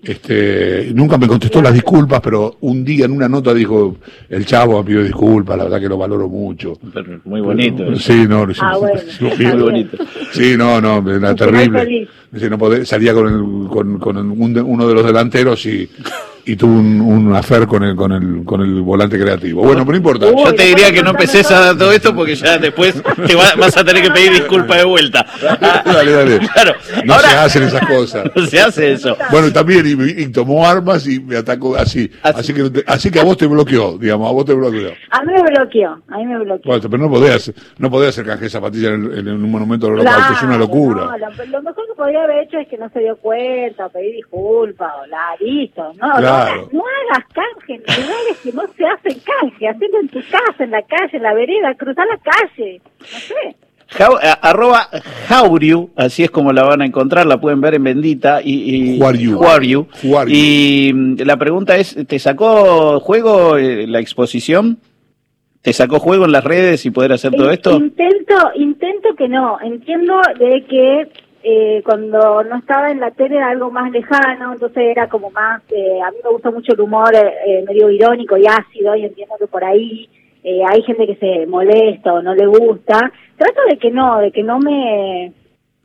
Este, 0.00 0.92
nunca 0.94 1.18
me 1.18 1.26
contestó 1.26 1.60
las 1.60 1.74
disculpas, 1.74 2.20
pero 2.20 2.56
un 2.60 2.84
día 2.84 3.06
en 3.06 3.10
una 3.12 3.28
nota 3.28 3.52
dijo, 3.52 3.96
el 4.28 4.46
chavo 4.46 4.78
me 4.78 4.86
pidió 4.86 5.02
disculpas, 5.02 5.58
la 5.58 5.64
verdad 5.64 5.80
que 5.80 5.88
lo 5.88 5.98
valoro 5.98 6.28
mucho. 6.28 6.74
Pero 6.94 7.20
Muy 7.24 7.40
bonito. 7.40 7.78
Pero- 7.78 7.96
Sí, 7.98 8.24
no, 8.28 8.46
sí, 8.54 8.60
Ah, 8.62 8.76
sí, 9.08 9.26
sí. 9.36 9.44
Muy 9.44 9.60
bonito. 9.60 9.96
Sí, 10.32 10.54
no, 10.56 10.80
no, 10.80 10.98
era 11.10 11.30
Un 11.30 11.36
terrible. 11.36 12.08
Dice, 12.30 12.50
no 12.50 12.58
podía- 12.58 12.84
salía 12.84 13.14
con, 13.14 13.26
el, 13.26 13.68
con, 13.68 13.98
con 13.98 14.16
un 14.18 14.52
de- 14.54 14.60
uno 14.62 14.86
de 14.86 14.94
los 14.94 15.04
delanteros 15.06 15.64
y, 15.64 15.88
y 16.44 16.56
tuvo 16.56 16.72
un, 16.78 17.00
un 17.00 17.34
affair 17.34 17.66
con 17.66 17.82
el, 17.84 17.96
con, 17.96 18.12
el, 18.12 18.44
con 18.44 18.60
el 18.60 18.80
volante 18.82 19.18
creativo. 19.18 19.62
Bueno, 19.62 19.80
pero 19.86 19.92
no 19.92 19.96
importa. 19.96 20.26
Uy, 20.26 20.44
Yo 20.44 20.54
te 20.54 20.64
diría 20.64 20.86
de 20.86 20.92
que 20.92 21.02
no 21.02 21.10
empeces 21.10 21.46
a 21.46 21.54
todo- 21.54 21.64
dar 21.64 21.78
todo 21.78 21.92
esto 21.92 22.14
porque 22.14 22.34
ya 22.36 22.58
después 22.58 22.94
te 23.26 23.34
va- 23.34 23.54
vas 23.58 23.76
a 23.76 23.84
tener 23.84 24.02
que 24.02 24.10
pedir 24.10 24.32
disculpas 24.32 24.76
de 24.78 24.84
vuelta. 24.84 25.24
Dale, 25.84 26.12
dale. 26.12 26.38
Claro. 26.52 26.72
No 27.04 27.14
Ahora- 27.14 27.28
se 27.30 27.36
hacen 27.36 27.62
esas 27.64 27.86
cosas. 27.86 28.30
No 28.36 28.46
se 28.46 28.60
hace 28.60 28.92
eso. 28.92 29.16
Bueno, 29.30 29.50
también, 29.52 29.86
y, 29.86 30.22
y 30.22 30.28
tomó 30.28 30.66
armas 30.66 31.06
y 31.08 31.20
me 31.20 31.36
atacó 31.36 31.76
así. 31.76 32.10
Así. 32.22 32.38
Así 32.40 32.52
que, 32.54 32.62
no 32.62 32.70
te- 32.72 32.84
así 32.86 33.10
que 33.10 33.20
a 33.20 33.24
vos 33.24 33.36
te 33.38 33.46
bloqueó, 33.46 33.96
digamos, 33.98 34.28
a 34.28 34.32
vos 34.32 34.44
te 34.44 34.52
bloqueó. 34.54 34.90
A 35.10 35.22
mí 35.22 35.32
me 35.32 35.42
bloqueó, 35.50 35.98
a 36.08 36.16
mí 36.18 36.26
me 36.26 36.38
bloqueó. 36.44 36.72
Bueno, 36.72 36.88
pero 36.90 37.02
no 37.02 37.10
podés, 37.10 37.52
no 37.78 37.90
podés 37.90 38.10
hacer 38.10 38.26
canje 38.26 38.44
de 38.44 38.50
zapatillas 38.50 38.92
en, 38.92 39.12
en 39.12 39.28
un 39.28 39.50
monumento 39.50 39.86
del 39.86 39.96
holocausto, 39.96 40.32
es 40.34 40.42
una 40.42 40.48
Claro, 40.56 40.58
locura. 40.58 41.04
no, 41.04 41.18
lo, 41.18 41.44
lo 41.46 41.62
mejor 41.62 41.84
que 41.86 41.94
podría 41.96 42.17
haber 42.20 42.44
hecho 42.44 42.58
es 42.58 42.68
que 42.68 42.76
no 42.78 42.88
se 42.90 43.00
dio 43.00 43.16
cuenta, 43.16 43.88
pedir 43.88 44.16
disculpas, 44.16 44.92
o 45.02 45.06
la 45.06 45.34
listo. 45.40 45.82
No, 45.94 46.12
Claro. 46.16 46.20
no, 46.20 46.28
hagas, 46.28 46.72
no 46.72 46.82
hagas 47.10 47.24
canje 47.32 47.74
en 47.74 47.80
lugares 48.02 48.38
que 48.42 48.52
no 48.52 48.62
se 48.76 48.86
hacen 48.86 49.20
canje. 49.24 49.68
Hacelo 49.68 50.00
en 50.00 50.08
tu 50.08 50.20
casa, 50.30 50.64
en 50.64 50.70
la 50.70 50.82
calle, 50.82 51.16
en 51.16 51.22
la 51.22 51.34
vereda, 51.34 51.74
cruzar 51.74 52.06
la 52.06 52.18
calle. 52.18 52.80
No 53.00 53.06
sé. 53.06 53.56
Jau- 53.90 54.18
a- 54.22 54.34
arroba 54.50 54.86
Jauriu, 55.28 55.90
así 55.96 56.22
es 56.22 56.30
como 56.30 56.52
la 56.52 56.62
van 56.62 56.82
a 56.82 56.86
encontrar, 56.86 57.24
la 57.24 57.40
pueden 57.40 57.60
ver 57.62 57.74
en 57.74 57.84
Bendita. 57.84 58.40
Y, 58.44 58.94
y, 58.94 58.98
Juariu. 58.98 59.38
Juariu. 59.38 59.86
Juariu. 60.02 60.34
Y 60.36 60.92
mm, 60.94 61.16
la 61.24 61.36
pregunta 61.38 61.76
es, 61.76 61.96
¿te 62.06 62.18
sacó 62.18 63.00
juego 63.00 63.56
eh, 63.56 63.86
la 63.86 63.98
exposición? 64.00 64.78
¿Te 65.62 65.72
sacó 65.72 65.98
juego 66.00 66.24
en 66.26 66.32
las 66.32 66.44
redes 66.44 66.84
y 66.86 66.90
poder 66.90 67.12
hacer 67.12 67.32
todo 67.32 67.50
esto? 67.50 67.76
Intento, 67.78 68.34
intento 68.56 69.08
que 69.16 69.26
no. 69.26 69.58
Entiendo 69.60 70.20
de 70.38 70.64
que 70.68 71.08
eh, 71.50 71.82
cuando 71.82 72.44
no 72.44 72.56
estaba 72.58 72.90
en 72.90 73.00
la 73.00 73.10
tele 73.10 73.36
era 73.36 73.48
algo 73.48 73.70
más 73.70 73.90
lejano, 73.90 74.52
entonces 74.52 74.84
era 74.84 75.08
como 75.08 75.30
más, 75.30 75.62
eh, 75.72 75.98
a 76.06 76.10
mí 76.10 76.18
me 76.22 76.30
gusta 76.30 76.50
mucho 76.50 76.74
el 76.74 76.80
humor 76.80 77.14
eh, 77.14 77.32
eh, 77.46 77.64
medio 77.66 77.90
irónico 77.90 78.36
y 78.36 78.46
ácido 78.46 78.94
y 78.94 79.06
entiendo 79.06 79.34
que 79.38 79.46
por 79.46 79.64
ahí 79.64 80.10
eh, 80.44 80.60
hay 80.68 80.82
gente 80.82 81.06
que 81.06 81.16
se 81.16 81.46
molesta 81.46 82.12
o 82.12 82.20
no 82.20 82.34
le 82.34 82.46
gusta. 82.46 83.10
Trato 83.38 83.62
de 83.70 83.78
que 83.78 83.90
no, 83.90 84.18
de 84.18 84.30
que 84.30 84.42
no 84.42 84.58
me, 84.58 85.32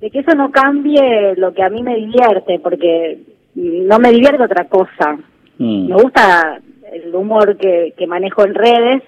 de 0.01 0.11
que 0.11 0.19
eso 0.19 0.35
no 0.35 0.51
cambie 0.51 1.33
lo 1.37 1.53
que 1.53 1.63
a 1.63 1.69
mí 1.69 1.81
me 1.81 1.95
divierte, 1.95 2.59
porque 2.59 3.19
no 3.55 3.99
me 3.99 4.11
divierte 4.11 4.43
otra 4.43 4.65
cosa. 4.65 5.17
Mm. 5.59 5.87
Me 5.87 5.95
gusta 5.95 6.59
el 6.91 7.15
humor 7.15 7.55
que, 7.55 7.93
que 7.97 8.05
manejo 8.05 8.43
en 8.43 8.53
redes. 8.53 9.03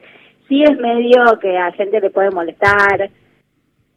Sí 0.48 0.64
es 0.64 0.78
medio 0.78 1.38
que 1.42 1.58
a 1.58 1.74
gente 1.74 2.00
le 2.00 2.12
puede 2.12 2.32
molestar, 2.32 3.10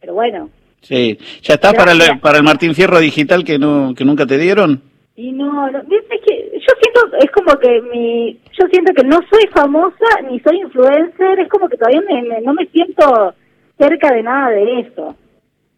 pero 0.01 0.15
bueno. 0.15 0.51
Sí. 0.81 1.19
¿Ya 1.43 1.55
está 1.55 1.73
para 1.73 1.93
el, 1.93 2.19
para 2.21 2.39
el 2.39 2.45
Martín 2.45 2.75
Fierro 2.75 2.99
digital 3.01 3.45
que, 3.45 3.59
no, 3.59 3.95
que 3.95 4.05
nunca 4.05 4.27
te 4.27 4.39
dieron? 4.39 4.81
Y 5.17 5.33
no, 5.33 5.69
no, 5.71 5.79
es 5.79 6.21
que 6.25 6.53
yo 6.55 6.73
siento, 6.81 7.17
es 7.21 7.31
como 7.33 7.59
que 7.59 7.83
mi, 7.93 8.39
yo 8.59 8.67
siento 8.71 8.93
que 8.95 9.03
no 9.03 9.19
soy 9.29 9.47
famosa 9.53 10.07
ni 10.31 10.39
soy 10.41 10.61
influencer, 10.61 11.41
es 11.41 11.49
como 11.49 11.69
que 11.69 11.77
todavía 11.77 12.03
me- 12.09 12.23
me- 12.23 12.41
no 12.41 12.55
me 12.55 12.67
siento 12.67 13.35
cerca 13.77 14.15
de 14.15 14.23
nada 14.23 14.51
de 14.51 14.81
eso. 14.81 15.17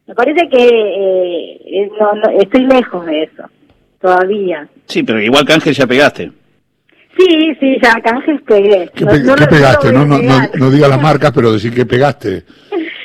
Me 0.06 0.14
parece 0.14 0.46
que 0.48 0.62
eh, 0.62 1.60
eh, 1.64 1.90
no, 1.98 2.12
no, 2.14 2.28
estoy 2.38 2.66
lejos 2.66 3.06
de 3.06 3.22
eso, 3.22 3.44
todavía. 4.00 4.68
Sí, 4.86 5.02
pero 5.02 5.20
igual 5.22 5.46
Cángel 5.46 5.72
ya 5.74 5.86
pegaste. 5.86 6.30
Sí, 7.18 7.54
sí, 7.58 7.76
ya 7.82 7.92
canjes 8.02 8.40
pegué. 8.42 8.88
¿Qué, 8.94 9.04
pe- 9.04 9.18
no 9.20 9.34
pegaste? 9.34 9.92
No, 9.92 10.06
no, 10.06 10.18
no, 10.18 10.40
no 10.54 10.70
diga 10.70 10.86
las 10.88 11.00
marcas, 11.02 11.32
pero 11.34 11.52
decir 11.52 11.74
que 11.74 11.84
pegaste. 11.84 12.44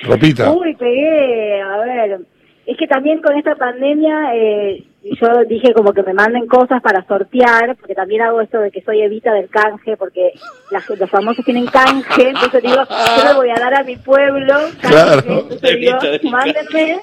Ropita. 0.05 0.51
Uy, 0.51 0.75
pegué, 0.75 1.61
a 1.61 1.77
ver. 1.77 2.19
Es 2.65 2.77
que 2.77 2.87
también 2.87 3.21
con 3.21 3.37
esta 3.37 3.53
pandemia 3.55 4.33
eh, 4.35 4.83
yo 5.03 5.27
dije 5.47 5.71
como 5.73 5.93
que 5.93 6.01
me 6.01 6.13
manden 6.15 6.47
cosas 6.47 6.81
para 6.81 7.03
sortear, 7.05 7.75
porque 7.79 7.93
también 7.93 8.23
hago 8.23 8.41
esto 8.41 8.59
de 8.59 8.71
que 8.71 8.81
soy 8.81 9.01
evita 9.01 9.31
del 9.33 9.49
canje, 9.49 9.95
porque 9.97 10.31
las- 10.71 10.89
los 10.89 11.09
famosos 11.11 11.45
tienen 11.45 11.67
canje, 11.67 12.29
entonces 12.29 12.63
digo, 12.63 12.81
yo 13.17 13.23
le 13.27 13.33
voy 13.35 13.49
a 13.51 13.59
dar 13.59 13.75
a 13.75 13.83
mi 13.83 13.95
pueblo 13.97 14.53
canje, 14.81 14.87
Claro. 14.87 15.21
entonces 15.27 15.79
digo, 15.79 15.97
mándenme 16.31 16.99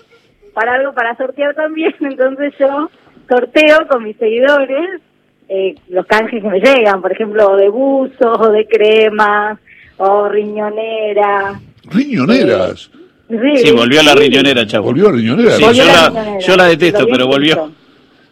para 0.52 0.74
algo 0.74 0.92
para 0.94 1.16
sortear 1.16 1.54
también, 1.54 1.94
entonces 2.00 2.52
yo 2.58 2.90
sorteo 3.28 3.86
con 3.88 4.02
mis 4.02 4.16
seguidores 4.16 5.00
eh, 5.48 5.76
los 5.90 6.06
canjes 6.06 6.42
que 6.42 6.48
me 6.48 6.58
llegan, 6.60 7.00
por 7.02 7.12
ejemplo, 7.12 7.56
de 7.56 7.68
buzos 7.68 8.36
o 8.40 8.50
de 8.50 8.66
cremas 8.66 9.58
o 9.98 10.28
riñonera. 10.28 11.60
Riñoneras. 11.84 12.90
Sí, 13.28 13.70
volvió 13.72 14.02
la 14.02 14.12
sí. 14.12 14.18
riñonera, 14.18 14.66
chavo. 14.66 14.86
Volvió 14.86 15.08
a 15.08 15.12
riñonera. 15.12 15.52
Sí, 15.56 15.62
Volvió 15.62 15.84
yo 15.84 15.90
la 15.90 15.92
la- 16.02 16.08
riñonera. 16.10 16.38
yo 16.46 16.56
la 16.56 16.64
detesto, 16.66 17.06
pero 17.10 17.26
volvió. 17.26 17.72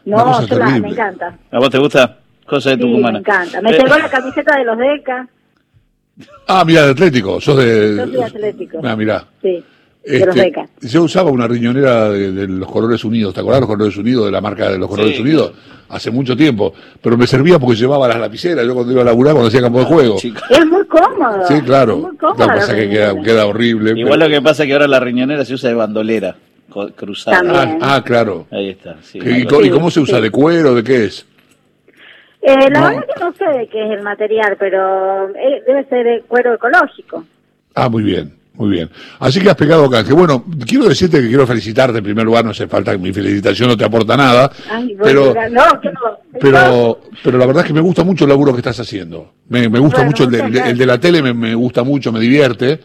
No, 0.05 0.47
yo 0.47 0.59
la, 0.59 0.67
me 0.79 0.89
encanta. 0.89 1.39
¿A 1.51 1.59
vos 1.59 1.71
te 1.71 1.79
gusta? 1.79 2.19
Cosa 2.47 2.71
de 2.71 2.77
Sí, 2.77 2.83
Tucumana. 2.83 3.13
me 3.13 3.19
encanta. 3.21 3.61
Me 3.63 3.71
Eh, 3.71 3.79
llegó 3.83 3.97
la 3.99 4.09
camiseta 4.11 4.57
de 4.59 4.65
los 4.65 4.79
DECA. 4.79 5.29
Ah, 6.49 6.65
mira, 6.67 6.85
de 6.85 6.91
Atlético. 6.91 7.41
Sos 7.41 7.57
de. 7.59 7.97
Yo 7.97 8.07
soy 8.13 8.23
Atlético. 8.23 8.81
Ah, 8.83 8.97
mirá. 8.97 9.25
Sí, 9.41 9.49
de 9.49 9.65
Este, 10.03 10.53
yo 10.81 11.03
usaba 11.03 11.31
una 11.31 11.47
riñonera 11.47 12.09
de, 12.09 12.33
de 12.33 12.49
los 12.49 12.71
Colores 12.71 13.05
Unidos, 13.05 13.35
¿te 13.35 13.41
acordás 13.41 13.59
de 13.59 13.67
los 13.67 13.77
Colores 13.77 13.97
Unidos, 13.99 14.25
de 14.27 14.33
la 14.33 14.41
marca 14.41 14.71
de 14.71 14.79
los 14.79 14.89
Colores 14.89 15.15
Sí. 15.17 15.23
Unidos? 15.23 15.53
Hace 15.91 16.11
mucho 16.11 16.37
tiempo, 16.37 16.73
pero 17.03 17.17
me 17.19 17.27
servía 17.27 17.59
porque 17.59 17.77
llevaba 17.77 18.07
las 18.09 18.19
lapiceras, 18.19 18.65
yo 18.65 18.75
cuando 18.75 18.93
iba 18.93 19.03
a 19.03 19.05
laburar, 19.05 19.35
cuando 19.35 19.49
hacía 19.49 19.61
campo 19.61 19.81
de 19.81 19.85
juego. 19.87 20.17
chico. 20.19 20.41
Es 20.49 20.65
muy 20.67 20.87
cómodo. 20.87 21.47
Sí, 21.49 21.61
claro. 21.63 21.95
Es 21.97 22.03
muy 22.03 22.13
Lo 22.13 22.19
cómodo. 22.19 22.37
que 22.39 22.47
pasa 22.47 22.73
es 22.79 22.85
que 22.85 22.91
queda, 22.91 23.23
queda 23.23 23.47
horrible. 23.47 23.91
Igual 23.99 24.19
pero- 24.21 24.29
lo 24.31 24.35
que 24.37 24.43
pasa 24.43 24.63
es 24.63 24.67
que 24.69 24.73
ahora 24.73 24.87
la 24.89 25.01
riñonera 25.01 25.45
se 25.45 25.55
usa 25.55 25.69
de 25.69 25.75
bandolera, 25.75 26.37
cruzada. 26.97 27.41
Ah, 27.45 27.79
ah, 27.97 28.03
claro. 28.05 28.47
Ahí 28.53 28.71
está, 28.71 28.97
sí. 29.03 29.19
¿Y, 29.21 29.45
cómo 29.71 29.91
se 29.91 30.01
usa? 30.01 30.17
sí. 30.17 30.23
¿De 30.23 30.31
cuero? 30.31 30.75
¿De 30.77 30.85
qué 30.85 31.05
es? 31.07 31.27
Eh, 32.43 32.55
la 32.73 32.81
No. 32.81 32.87
verdad 32.89 33.05
que 33.15 33.21
no 33.25 33.33
sé 33.35 33.59
de 33.59 33.69
qué 33.69 33.85
es 33.85 33.91
el 33.91 34.03
material, 34.03 34.57
pero 34.59 35.29
eh, 35.31 35.63
debe 35.67 35.85
ser 35.89 36.07
de 36.07 36.23
cuero 36.27 36.55
ecológico. 36.55 37.25
Ah, 37.75 37.89
muy 37.89 38.03
bien, 38.05 38.33
muy 38.55 38.71
bien. 38.71 38.91
Así 39.21 39.41
que 39.41 39.49
has 39.49 39.57
pegado 39.57 39.89
canje. 39.89 40.13
Bueno, 40.13 40.45
quiero 40.67 40.87
decirte 40.89 41.21
que 41.21 41.29
quiero 41.29 41.47
felicitarte 41.47 41.99
en 41.99 42.05
primer 42.05 42.25
lugar, 42.25 42.45
no 42.45 42.51
hace 42.51 42.67
falta 42.67 42.93
que 42.93 42.99
mi 42.99 43.13
felicitación 43.13 43.69
no 43.71 43.77
te 43.77 43.85
aporta 43.85 44.17
nada, 44.17 44.51
Ay, 44.71 44.95
pero, 45.03 45.33
no, 45.51 45.81
que 45.81 45.89
no. 45.91 46.01
pero, 46.41 47.01
pero 47.23 47.39
la 47.39 47.47
verdad 47.47 47.63
es 47.63 47.69
que 47.69 47.75
me 47.75 47.81
gusta 47.81 48.05
mucho 48.05 48.25
el 48.25 48.31
laburo 48.31 48.53
que 48.53 48.59
estás 48.59 48.79
haciendo. 48.81 49.33
Me, 49.49 49.69
me 49.69 49.79
gusta 49.79 49.99
Bueno, 49.99 50.11
mucho 50.11 50.25
el 50.25 50.31
de, 50.53 50.71
el 50.71 50.77
de 50.79 50.87
la 50.87 50.99
tele, 50.99 51.23
me, 51.23 51.33
me 51.33 51.55
gusta 51.55 51.83
mucho, 51.85 52.13
me 52.13 52.21
divierte. 52.21 52.81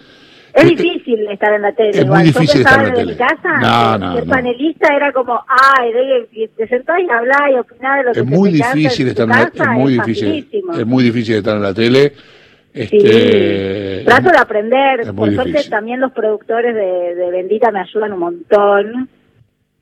Es 0.54 0.64
Eh, 0.64 0.68
difícil 0.68 1.28
estar 1.30 1.54
en 1.54 1.62
la 1.64 1.74
tele. 1.74 1.90
es 1.90 1.96
muy 1.98 2.04
igual. 2.06 2.24
Difícil 2.24 2.62
estar 2.62 2.80
en 2.80 2.88
la 2.88 2.94
tele. 2.94 3.18
casa, 3.18 3.98
No, 4.00 4.10
que 4.14 4.20
ser 4.20 4.26
no. 4.28 4.32
panelista 4.32 4.96
era 4.96 5.12
como, 5.12 5.42
ay, 5.50 5.92
de, 5.92 6.48
te 6.56 6.68
sentás 6.70 6.96
y 7.06 7.10
hablás 7.12 7.42
y 7.54 7.58
opinás 7.60 7.98
de 7.98 8.04
lo 8.06 8.12
que 8.14 8.20
Es 8.22 8.26
muy 8.26 8.52
te 8.52 8.56
difícil 8.78 9.08
estar 9.10 9.24
en 9.26 9.30
la, 9.32 9.52
es 9.54 9.68
muy 9.78 9.98
es 10.00 10.06
difícil, 10.06 10.48
es 10.80 10.86
muy 10.86 11.04
difícil 11.04 11.36
estar 11.36 11.58
en 11.58 11.62
la 11.64 11.74
tele. 11.74 12.14
Sí. 12.76 12.98
Este, 12.98 14.04
Trato 14.06 14.30
de 14.30 14.38
aprender. 14.38 15.14
Por 15.16 15.34
suerte 15.34 15.70
también 15.70 16.00
los 16.02 16.12
productores 16.12 16.76
de, 16.76 17.16
de 17.16 17.32
Bendita 17.32 17.72
me 17.72 17.80
ayudan 17.80 18.14
un 18.14 18.20
montón. 18.20 19.10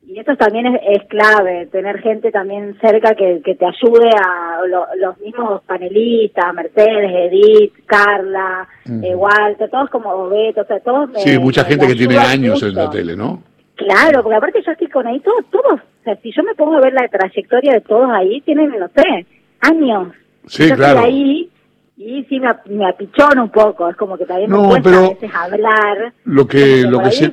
Y 0.06 0.20
eso 0.20 0.36
también 0.36 0.66
es, 0.68 0.82
es 0.90 1.08
clave, 1.08 1.66
tener 1.72 2.00
gente 2.02 2.30
también 2.30 2.78
cerca 2.82 3.16
que, 3.16 3.42
que 3.44 3.56
te 3.56 3.66
ayude 3.66 4.10
a 4.10 4.60
lo- 4.68 4.86
los 4.98 5.18
mismos 5.22 5.62
panelistas, 5.64 6.54
Mercedes, 6.54 7.10
Edith, 7.32 7.74
Carla, 7.86 8.68
eh, 9.02 9.16
Walter, 9.16 9.70
todos 9.70 9.90
como 9.90 10.28
Beto, 10.28 10.62
o 10.62 10.66
sea, 10.66 10.80
todos 10.82 11.10
me- 11.10 11.20
Sí, 11.20 11.40
mucha 11.40 11.64
me- 11.64 11.70
gente 11.70 11.86
me 11.88 11.94
que 11.94 11.98
tiene 11.98 12.18
años 12.18 12.62
en 12.64 12.76
la 12.76 12.90
tele, 12.90 13.16
¿no? 13.16 13.42
Claro, 13.76 14.22
porque 14.24 14.36
aparte 14.36 14.62
yo 14.64 14.72
estoy 14.74 14.88
con 14.90 15.08
ahí 15.08 15.20
todos, 15.22 15.46
todos, 15.50 15.80
o 15.80 16.04
sea, 16.04 16.16
si 16.18 16.32
yo 16.36 16.44
me 16.44 16.54
pongo 16.54 16.76
a 16.76 16.82
ver 16.82 16.94
la 16.94 17.08
trayectoria 17.08 17.74
de 17.74 17.82
todos 17.82 18.10
ahí, 18.12 18.42
tienen, 18.42 18.72
no 18.78 18.90
sé, 18.90 19.26
años. 19.62 20.10
Sí, 20.48 20.68
yo 20.68 20.76
claro. 20.76 21.00
estoy 21.00 21.12
ahí 21.14 21.50
y 21.98 22.24
sí 22.30 22.40
me, 22.40 22.50
me 22.76 22.88
apichona 22.90 23.44
un 23.44 23.50
poco, 23.52 23.90
es 23.90 23.96
como 23.96 24.18
que 24.18 24.26
también 24.26 24.50
No, 24.50 24.64
me 24.64 24.68
cuesta 24.70 24.90
pero 24.90 25.06
a 25.06 25.10
veces 25.10 25.32
hablar. 25.34 26.14
Lo 26.26 26.48
que, 26.48 26.82
lo 26.84 27.00
que 27.02 27.12
se- 27.12 27.32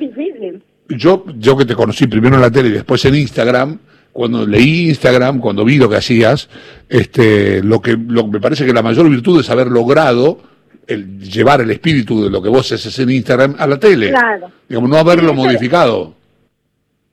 yo, 0.89 1.25
yo 1.37 1.57
que 1.57 1.65
te 1.65 1.75
conocí 1.75 2.07
primero 2.07 2.35
en 2.35 2.41
la 2.41 2.51
tele 2.51 2.69
y 2.69 2.73
después 2.73 3.03
en 3.05 3.15
Instagram, 3.15 3.79
cuando 4.11 4.45
leí 4.45 4.89
Instagram, 4.89 5.39
cuando 5.39 5.63
vi 5.63 5.77
lo 5.77 5.89
que 5.89 5.95
hacías, 5.95 6.49
este, 6.89 7.63
lo 7.63 7.81
que, 7.81 7.95
lo 7.97 8.25
que 8.25 8.31
me 8.31 8.39
parece 8.41 8.65
que 8.65 8.73
la 8.73 8.81
mayor 8.81 9.09
virtud 9.09 9.39
es 9.39 9.49
haber 9.49 9.67
logrado 9.67 10.39
el 10.87 11.19
llevar 11.19 11.61
el 11.61 11.71
espíritu 11.71 12.23
de 12.23 12.29
lo 12.29 12.41
que 12.41 12.49
vos 12.49 12.69
haces 12.71 12.97
en 12.99 13.09
Instagram 13.11 13.55
a 13.57 13.67
la 13.67 13.79
tele. 13.79 14.09
Claro. 14.09 14.51
Digamos, 14.67 14.89
no 14.89 14.97
haberlo 14.97 15.29
Sí, 15.29 15.35
modificado. 15.35 16.13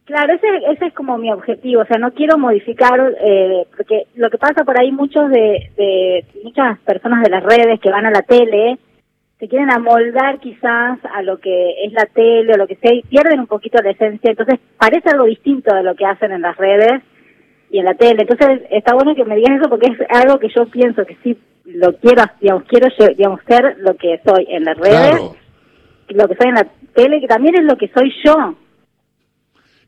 Claro, 0.09 0.33
ese, 0.33 0.47
ese 0.73 0.87
es 0.87 0.95
como 0.95 1.19
mi 1.19 1.31
objetivo, 1.31 1.83
o 1.83 1.85
sea, 1.85 1.99
no 1.99 2.15
quiero 2.15 2.39
modificar, 2.39 2.99
eh, 3.21 3.67
porque 3.77 4.07
lo 4.15 4.31
que 4.31 4.39
pasa 4.39 4.65
por 4.65 4.81
ahí 4.81 4.91
muchos 4.91 5.29
de, 5.29 5.71
de, 5.77 6.25
muchas 6.43 6.79
personas 6.79 7.23
de 7.23 7.29
las 7.29 7.45
redes 7.45 7.79
que 7.79 7.91
van 7.91 8.07
a 8.07 8.11
la 8.11 8.23
tele, 8.23 8.79
se 9.39 9.49
quieren 9.49 9.71
amoldar 9.71 10.41
quizás 10.41 10.99
a 11.13 11.21
lo 11.21 11.39
que 11.41 11.85
es 11.85 11.93
la 11.93 12.07
tele 12.07 12.55
o 12.55 12.57
lo 12.57 12.67
que 12.67 12.77
sea 12.77 12.95
y 12.95 13.03
pierden 13.03 13.41
un 13.41 13.49
poquito 13.49 13.83
la 13.83 13.91
esencia, 13.91 14.31
entonces 14.31 14.59
parece 14.79 15.11
algo 15.11 15.27
distinto 15.27 15.75
de 15.75 15.83
lo 15.83 15.95
que 15.95 16.07
hacen 16.07 16.33
en 16.33 16.41
las 16.41 16.57
redes 16.57 17.03
y 17.71 17.79
en 17.79 17.85
la 17.85 17.93
tele, 17.93 18.23
entonces 18.23 18.63
está 18.71 18.95
bueno 18.95 19.15
que 19.15 19.27
me 19.27 19.37
digas 19.37 19.61
eso 19.61 19.69
porque 19.69 19.93
es 19.93 19.99
algo 20.09 20.39
que 20.39 20.49
yo 20.49 20.65
pienso 20.71 21.05
que 21.05 21.19
sí 21.23 21.37
lo 21.67 21.93
quiero, 21.99 22.23
digamos, 22.41 22.65
quiero 22.65 22.89
digamos, 23.15 23.41
ser 23.47 23.77
lo 23.81 23.95
que 23.95 24.19
soy 24.27 24.47
en 24.49 24.65
las 24.65 24.79
redes, 24.79 25.21
lo 26.09 26.29
que 26.29 26.35
soy 26.35 26.49
en 26.49 26.55
la 26.55 26.67
tele, 26.95 27.21
que 27.21 27.27
también 27.27 27.57
es 27.57 27.65
lo 27.65 27.77
que 27.77 27.89
soy 27.89 28.11
yo. 28.25 28.57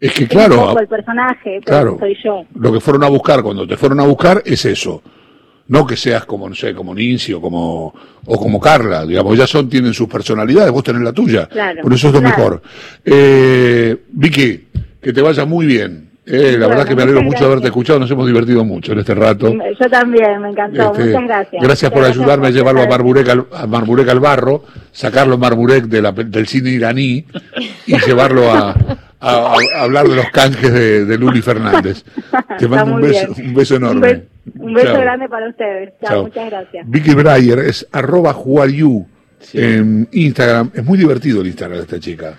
Es 0.01 0.13
que 0.13 0.27
claro, 0.27 0.79
el 0.79 0.89
personaje, 0.89 1.61
claro, 1.65 1.99
soy 1.99 2.17
yo. 2.25 2.45
Lo 2.55 2.73
que 2.73 2.81
fueron 2.81 3.05
a 3.05 3.09
buscar 3.09 3.43
cuando 3.43 3.67
te 3.67 3.77
fueron 3.77 4.01
a 4.01 4.05
buscar 4.05 4.43
es 4.47 4.65
eso. 4.65 5.03
No 5.69 5.87
que 5.87 5.97
seas 5.97 6.25
como, 6.25 6.49
no 6.49 6.55
sé, 6.55 6.75
como 6.75 6.95
Nincy 6.95 7.33
o 7.33 7.41
como, 7.41 7.95
o 8.25 8.37
como 8.39 8.59
Carla, 8.59 9.07
digamos, 9.07 9.39
ya 9.39 9.47
son, 9.47 9.69
tienen 9.69 9.95
sus 9.95 10.09
personalidades, 10.09 10.73
vos 10.73 10.83
tenés 10.83 11.03
la 11.03 11.13
tuya. 11.13 11.47
Claro, 11.47 11.83
Por 11.83 11.93
eso 11.93 12.09
es 12.09 12.15
lo 12.15 12.23
mejor. 12.23 12.61
Eh, 13.05 14.05
Vicky, 14.11 14.67
que 15.01 15.13
te 15.13 15.21
vaya 15.21 15.45
muy 15.45 15.67
bien. 15.67 16.10
Eh, 16.27 16.57
la 16.59 16.69
verdad 16.69 16.87
que 16.87 16.95
me 16.95 17.03
alegro 17.03 17.23
mucho 17.23 17.41
de 17.41 17.47
haberte 17.47 17.69
escuchado, 17.69 17.99
nos 17.99 18.11
hemos 18.11 18.27
divertido 18.27 18.65
mucho 18.65 18.93
en 18.93 19.01
este 19.01 19.15
rato. 19.15 19.53
Yo 19.53 19.91
también, 19.91 20.41
me 20.43 20.51
encantó, 20.51 20.93
este, 20.93 21.07
muchas 21.07 21.25
gracias. 21.25 21.63
Gracias 21.63 21.91
por 21.91 22.05
ayudarme 22.05 22.49
a 22.49 22.51
llevarlo 22.51 22.83
a 22.83 22.87
Marburek, 22.87 23.29
al, 23.29 23.47
a 23.53 23.67
Marburek 23.67 24.09
al 24.09 24.21
barro, 24.21 24.65
sacarlo 24.93 25.39
Marburek 25.39 25.85
de 25.85 26.03
la, 26.03 26.13
del 26.13 26.47
cine 26.47 26.71
iraní 26.71 27.25
y 27.87 27.99
llevarlo 28.07 28.51
a, 28.53 28.77
a, 29.19 29.55
hablar 29.79 30.09
de 30.09 30.17
los 30.17 30.31
canjes 30.31 30.73
de, 30.73 31.05
de 31.05 31.19
Luli 31.19 31.43
Fernández. 31.43 32.05
Te 32.59 32.69
mando 32.69 32.95
un 32.95 33.01
beso, 33.01 33.35
un 33.37 33.55
beso 33.55 33.77
enorme. 33.77 34.25
Un, 34.59 34.75
beso 34.75 35.01
grande 35.01 35.29
para 35.29 35.49
ustedes. 35.49 35.93
Chao, 36.05 36.25
muchas 36.25 36.51
gracias. 36.51 36.85
Vicky 36.89 37.15
Breyer 37.15 37.59
es 37.61 37.87
arroba 37.93 38.35
en 39.55 40.09
Instagram. 40.13 40.71
Es 40.75 40.85
muy 40.85 40.99
divertido 40.99 41.41
el 41.41 41.49
Instagram 41.49 41.79
de 41.79 41.85
esta 41.85 41.99
chica. 42.01 42.35